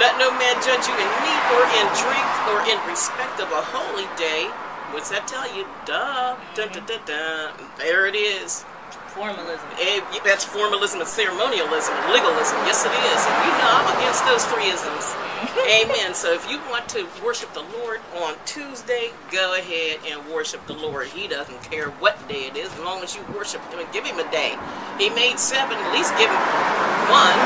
let 0.00 0.16
no 0.16 0.30
man 0.38 0.56
judge 0.64 0.86
you 0.88 0.94
in 0.96 1.10
meat 1.20 1.44
or 1.52 1.64
in 1.76 1.86
drink 2.00 2.30
or 2.48 2.64
in 2.64 2.78
respect 2.88 3.40
of 3.40 3.52
a 3.52 3.60
holy 3.60 4.08
day. 4.16 4.48
What's 4.92 5.10
that 5.10 5.28
tell 5.28 5.44
you? 5.54 5.66
Duh. 5.84 6.36
Dun, 6.54 6.72
dun, 6.72 6.86
dun, 6.86 7.00
dun. 7.04 7.52
There 7.76 8.06
it 8.06 8.14
is. 8.14 8.64
Formalism. 9.14 9.68
Eh, 9.78 10.00
that's 10.24 10.44
formalism 10.44 11.00
and 11.00 11.08
ceremonialism 11.08 11.94
and 11.94 12.12
legalism. 12.12 12.56
Yes, 12.64 12.84
it 12.84 12.92
is. 12.92 13.20
And 13.28 13.36
you 13.44 13.52
know 13.60 13.70
I'm 13.76 13.88
against 14.00 14.24
those 14.24 14.44
three 14.48 14.72
isms. 14.72 15.04
Amen. 15.68 16.14
So 16.14 16.32
if 16.32 16.48
you 16.50 16.58
want 16.70 16.88
to 16.90 17.06
worship 17.22 17.52
the 17.52 17.64
Lord 17.78 18.00
on 18.16 18.36
Tuesday, 18.46 19.10
go 19.30 19.54
ahead 19.54 20.00
and 20.08 20.24
worship 20.32 20.66
the 20.66 20.72
Lord. 20.72 21.08
He 21.08 21.28
doesn't 21.28 21.62
care 21.62 21.90
what 22.00 22.16
day 22.26 22.46
it 22.46 22.56
is, 22.56 22.72
as 22.72 22.80
long 22.80 23.02
as 23.02 23.14
you 23.14 23.22
worship 23.36 23.60
Him 23.70 23.80
and 23.80 23.92
give 23.92 24.06
Him 24.06 24.18
a 24.18 24.30
day. 24.32 24.56
He 24.98 25.10
made 25.10 25.38
seven, 25.38 25.76
at 25.76 25.92
least 25.92 26.16
give 26.16 26.30
Him 26.30 26.42
one. 27.12 27.36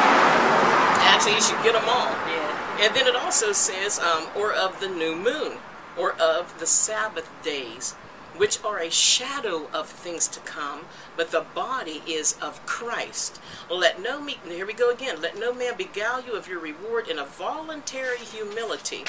Actually, 1.02 1.34
you 1.34 1.42
should 1.42 1.62
get 1.62 1.74
them 1.74 1.88
all. 1.88 2.14
Yeah. 2.30 2.86
And 2.86 2.94
then 2.94 3.06
it 3.06 3.16
also 3.16 3.52
says, 3.52 3.98
um, 3.98 4.28
or 4.36 4.52
of 4.52 4.78
the 4.80 4.88
new 4.88 5.16
moon, 5.16 5.58
or 5.98 6.12
of 6.12 6.58
the 6.60 6.66
Sabbath 6.66 7.28
days, 7.42 7.94
which 8.36 8.62
are 8.64 8.78
a 8.78 8.90
shadow 8.90 9.68
of 9.72 9.88
things 9.88 10.28
to 10.28 10.40
come, 10.40 10.86
but 11.16 11.30
the 11.30 11.44
body 11.54 12.02
is 12.06 12.36
of 12.40 12.64
Christ. 12.66 13.40
Let 13.70 14.00
no 14.00 14.20
me 14.20 14.38
here 14.46 14.66
we 14.66 14.74
go 14.74 14.90
again. 14.90 15.20
Let 15.20 15.38
no 15.38 15.52
man 15.52 15.76
beguile 15.76 16.22
you 16.22 16.34
of 16.34 16.48
your 16.48 16.60
reward 16.60 17.08
in 17.08 17.18
a 17.18 17.24
voluntary 17.24 18.18
humility. 18.18 19.04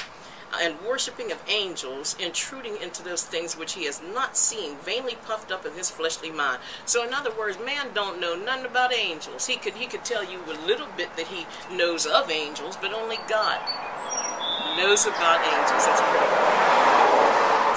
And 0.58 0.80
worshiping 0.80 1.30
of 1.30 1.42
angels, 1.46 2.16
intruding 2.18 2.78
into 2.80 3.02
those 3.02 3.22
things 3.22 3.54
which 3.54 3.74
he 3.74 3.84
has 3.84 4.00
not 4.02 4.34
seen, 4.34 4.76
vainly 4.78 5.14
puffed 5.26 5.52
up 5.52 5.66
in 5.66 5.74
his 5.74 5.90
fleshly 5.90 6.30
mind. 6.30 6.60
So, 6.86 7.06
in 7.06 7.12
other 7.12 7.30
words, 7.30 7.58
man 7.58 7.88
don't 7.92 8.18
know 8.18 8.34
nothing 8.34 8.64
about 8.64 8.94
angels. 8.94 9.46
He 9.46 9.56
could 9.56 9.74
he 9.74 9.86
could 9.86 10.06
tell 10.06 10.24
you 10.24 10.40
a 10.46 10.56
little 10.66 10.88
bit 10.96 11.16
that 11.16 11.26
he 11.26 11.46
knows 11.70 12.06
of 12.06 12.30
angels, 12.30 12.78
but 12.80 12.94
only 12.94 13.18
God 13.28 13.60
knows 14.78 15.06
about 15.06 15.44
angels. 15.44 15.84
That's 15.84 16.00
pretty. 16.00 16.87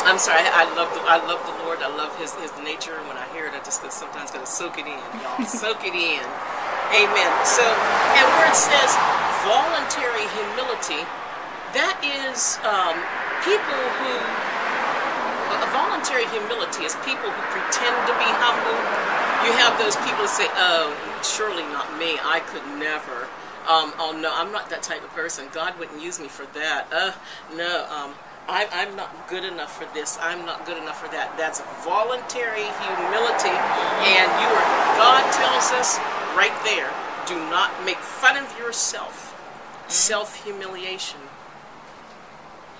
I'm 0.03 0.17
sorry. 0.17 0.41
I 0.41 0.65
love 0.73 0.89
the 0.97 1.01
I 1.05 1.21
love 1.21 1.41
the 1.45 1.55
Lord. 1.63 1.79
I 1.79 1.89
love 1.93 2.13
His 2.17 2.33
His 2.41 2.51
nature. 2.63 2.97
And 2.97 3.05
when 3.07 3.17
I 3.17 3.27
hear 3.33 3.45
it, 3.45 3.53
I 3.53 3.61
just 3.61 3.85
sometimes 3.93 4.31
gotta 4.31 4.49
soak 4.49 4.77
it 4.81 4.89
in, 4.89 4.97
y'all. 5.21 5.37
soak 5.45 5.85
it 5.85 5.93
in. 5.93 6.23
Amen. 6.91 7.31
So, 7.47 7.63
and 7.63 8.25
where 8.35 8.49
it 8.49 8.57
says 8.57 8.91
voluntary 9.47 10.27
humility, 10.35 11.07
that 11.77 11.95
is 12.03 12.59
um, 12.67 12.97
people 13.45 13.79
who 14.01 14.13
a 15.55 15.69
voluntary 15.71 16.25
humility 16.33 16.83
is 16.83 16.97
people 17.05 17.29
who 17.29 17.41
pretend 17.53 17.95
to 18.09 18.13
be 18.17 18.29
humble. 18.41 18.77
You 19.45 19.53
have 19.61 19.77
those 19.77 19.95
people 20.01 20.25
who 20.25 20.31
say, 20.31 20.49
"Oh, 20.57 20.91
surely 21.23 21.63
not 21.69 21.87
me. 21.97 22.17
I 22.19 22.41
could 22.41 22.65
never. 22.81 23.29
Um, 23.69 23.93
oh 24.01 24.17
no, 24.17 24.33
I'm 24.33 24.51
not 24.51 24.69
that 24.73 24.81
type 24.81 25.03
of 25.03 25.13
person. 25.13 25.47
God 25.53 25.77
wouldn't 25.77 26.01
use 26.01 26.19
me 26.19 26.27
for 26.27 26.45
that. 26.57 26.87
Uh, 26.91 27.13
no. 27.55 27.85
Um, 27.87 28.15
I, 28.47 28.67
I'm 28.71 28.95
not 28.95 29.27
good 29.29 29.43
enough 29.43 29.77
for 29.77 29.85
this. 29.93 30.17
I'm 30.21 30.45
not 30.45 30.65
good 30.65 30.77
enough 30.77 30.99
for 31.01 31.11
that. 31.11 31.37
That's 31.37 31.61
voluntary 31.85 32.67
humility, 32.81 33.55
and 34.05 34.27
you 34.41 34.49
are. 34.49 34.67
God 34.97 35.23
tells 35.33 35.71
us 35.71 35.97
right 36.35 36.55
there: 36.65 36.89
do 37.27 37.35
not 37.49 37.71
make 37.85 37.97
fun 37.97 38.37
of 38.37 38.57
yourself. 38.59 39.31
Mm-hmm. 39.31 39.91
Self 39.91 40.43
humiliation, 40.43 41.19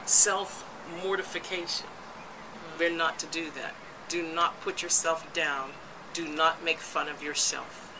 self 0.05 0.65
mortification. 1.03 1.87
We're 2.77 2.89
mm-hmm. 2.89 2.97
not 2.97 3.19
to 3.19 3.27
do 3.27 3.51
that. 3.51 3.75
Do 4.09 4.23
not 4.23 4.59
put 4.61 4.81
yourself 4.81 5.31
down. 5.33 5.71
Do 6.13 6.27
not 6.27 6.63
make 6.63 6.79
fun 6.79 7.07
of 7.07 7.23
yourself. 7.23 7.93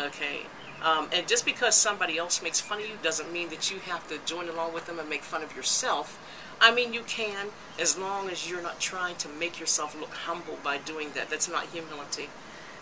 Okay? 0.00 0.46
Um, 0.82 1.08
and 1.12 1.26
just 1.26 1.44
because 1.44 1.74
somebody 1.74 2.18
else 2.18 2.42
makes 2.42 2.60
fun 2.60 2.78
of 2.80 2.86
you 2.86 2.96
doesn't 3.02 3.32
mean 3.32 3.48
that 3.50 3.70
you 3.70 3.78
have 3.80 4.06
to 4.08 4.18
join 4.24 4.48
along 4.48 4.74
with 4.74 4.86
them 4.86 4.98
and 4.98 5.08
make 5.08 5.22
fun 5.22 5.42
of 5.42 5.56
yourself. 5.56 6.18
I 6.60 6.72
mean, 6.72 6.92
you 6.92 7.02
can 7.02 7.48
as 7.78 7.98
long 7.98 8.28
as 8.30 8.48
you're 8.48 8.62
not 8.62 8.80
trying 8.80 9.16
to 9.16 9.28
make 9.28 9.58
yourself 9.58 9.98
look 9.98 10.12
humble 10.12 10.58
by 10.62 10.78
doing 10.78 11.10
that. 11.14 11.30
That's 11.30 11.48
not 11.48 11.66
humility. 11.66 12.28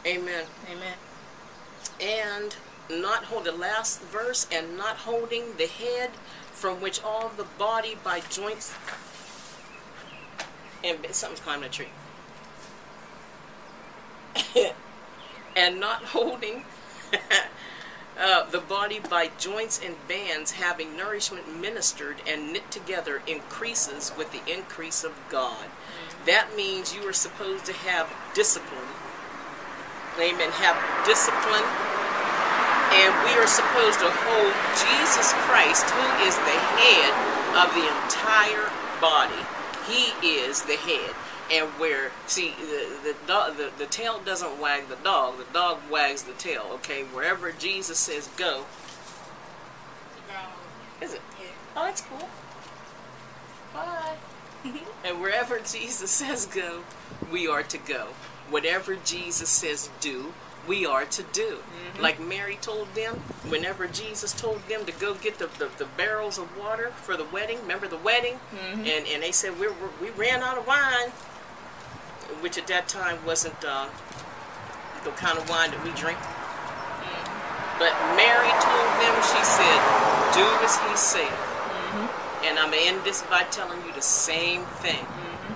Amen. 0.07 0.45
Amen. 0.71 0.95
And 2.01 2.57
not 2.91 3.25
hold 3.25 3.45
the 3.45 3.53
last 3.53 4.01
verse 4.03 4.47
and 4.53 4.77
not 4.77 4.97
holding 4.97 5.57
the 5.57 5.67
head 5.67 6.11
from 6.53 6.81
which 6.81 7.03
all 7.03 7.31
the 7.37 7.47
body 7.59 7.97
by 8.03 8.21
joints 8.31 8.75
and 10.85 10.99
something's 11.11 11.41
climbing 11.41 11.65
a 11.65 11.69
tree. 11.69 11.89
and 15.57 15.81
not 15.81 16.05
holding 16.05 16.65
uh, 18.19 18.49
the 18.49 18.61
body 18.61 18.99
by 18.99 19.31
joints 19.39 19.81
and 19.85 19.95
bands, 20.09 20.53
having 20.53 20.97
nourishment 20.97 21.61
ministered 21.61 22.17
and 22.27 22.53
knit 22.53 22.71
together, 22.71 23.23
increases 23.27 24.13
with 24.17 24.33
the 24.33 24.41
increase 24.51 25.05
of 25.05 25.13
God. 25.29 25.67
That 26.25 26.57
means 26.57 26.95
you 26.95 27.07
are 27.09 27.13
supposed 27.13 27.67
to 27.67 27.73
have 27.73 28.11
discipline. 28.35 28.89
Amen. 30.19 30.51
Have 30.65 30.79
discipline. 31.05 31.67
And 32.97 33.13
we 33.29 33.37
are 33.37 33.47
supposed 33.47 34.01
to 34.01 34.09
hold 34.09 34.55
Jesus 34.81 35.37
Christ, 35.45 35.85
who 35.85 36.07
is 36.25 36.35
the 36.35 36.61
head 36.81 37.13
of 37.53 37.69
the 37.77 37.85
entire 37.85 38.73
body. 39.01 39.45
He 39.85 40.17
is 40.25 40.63
the 40.63 40.77
head. 40.77 41.13
And 41.53 41.69
where, 41.79 42.11
see, 42.27 42.55
the, 42.59 42.97
the, 43.05 43.17
dog, 43.27 43.57
the, 43.57 43.71
the 43.79 43.87
tail 43.87 44.21
doesn't 44.25 44.61
wag 44.61 44.89
the 44.89 44.97
dog, 44.97 45.39
the 45.39 45.53
dog 45.53 45.79
wags 45.91 46.25
the 46.25 46.33
tail, 46.33 46.67
okay? 46.73 47.05
Wherever 47.05 47.53
Jesus 47.53 47.99
says 47.99 48.29
go, 48.37 48.65
is 51.01 51.15
it? 51.15 51.21
Yeah. 51.39 51.47
Oh, 51.77 51.85
that's 51.85 52.01
cool. 52.01 52.29
Bye. 53.75 54.15
and 55.05 55.21
wherever 55.21 55.59
Jesus 55.59 56.11
says 56.11 56.47
go, 56.47 56.83
we 57.31 57.47
are 57.47 57.63
to 57.63 57.79
go. 57.79 58.09
Whatever 58.49 58.97
Jesus 58.97 59.49
says 59.49 59.91
do, 60.01 60.33
we 60.67 60.87
are 60.87 61.05
to 61.05 61.23
do. 61.23 61.59
Mm-hmm. 61.59 62.03
Like 62.03 62.21
Mary 62.21 62.59
told 62.61 62.95
them, 62.95 63.17
whenever 63.49 63.87
Jesus 63.87 64.33
told 64.33 64.67
them 64.69 64.85
to 64.87 64.93
go 64.93 65.15
get 65.15 65.39
the, 65.39 65.49
the, 65.59 65.69
the 65.79 65.85
barrels 65.97 66.39
of 66.39 66.57
water 66.59 66.91
for 66.91 67.17
the 67.17 67.25
wedding, 67.25 67.59
remember 67.63 67.89
the 67.89 67.97
wedding? 67.97 68.35
Mm-hmm. 68.55 68.81
And, 68.81 69.07
and 69.07 69.23
they 69.23 69.33
said, 69.33 69.59
we 69.59 69.69
we 70.01 70.11
ran 70.11 70.43
out 70.43 70.59
of 70.59 70.67
wine, 70.67 71.11
which 72.41 72.59
at 72.59 72.67
that 72.67 72.89
time 72.89 73.25
wasn't 73.25 73.65
uh, 73.65 73.87
the 75.05 75.11
kind 75.13 75.39
of 75.39 75.49
wine 75.49 75.71
that 75.71 75.85
we 75.85 75.93
drink. 75.93 76.19
Mm-hmm. 76.19 77.79
But 77.79 77.95
Mary 78.19 78.51
told 78.59 78.91
them, 78.99 79.15
she 79.23 79.45
said, 79.45 79.79
do 80.35 80.43
as 80.65 80.77
he 80.83 80.97
said. 80.97 81.31
Mm-hmm. 81.31 82.45
And 82.47 82.59
I'm 82.59 82.71
going 82.71 82.83
to 82.83 82.89
end 82.89 83.05
this 83.05 83.23
by 83.23 83.45
telling 83.45 83.85
you 83.87 83.93
the 83.93 84.03
same 84.03 84.65
thing. 84.83 85.05
Mm-hmm. 85.07 85.55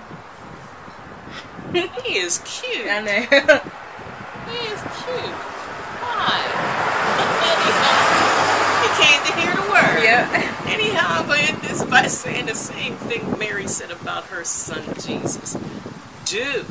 he 2.03 2.17
is 2.17 2.39
cute. 2.45 2.87
I 2.87 3.01
know. 3.01 3.61
He 4.51 4.57
is 4.67 4.81
cute. 4.81 5.35
Hi. 6.03 6.41
he 8.83 8.89
came 8.99 9.21
to 9.27 9.33
hear 9.39 9.53
the 9.55 9.63
word. 9.71 10.03
yep. 10.03 10.27
Anyhow, 10.67 11.19
I'm 11.19 11.25
going 11.27 11.39
to 11.39 11.45
end 11.53 11.61
this 11.61 11.83
by 11.85 12.07
saying 12.07 12.47
the 12.47 12.55
same 12.55 12.95
thing 12.95 13.37
Mary 13.37 13.67
said 13.67 13.91
about 13.91 14.25
her 14.25 14.43
son 14.43 14.83
Jesus. 14.99 15.55
Do 16.25 16.65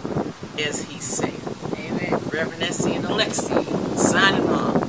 as 0.58 0.82
he 0.84 0.98
said. 1.00 1.34
Amen. 1.74 2.12
Reverend 2.32 2.62
Essie 2.62 2.94
and 2.94 3.04
Alexi 3.04 3.98
signing 3.98 4.48
off. 4.48 4.79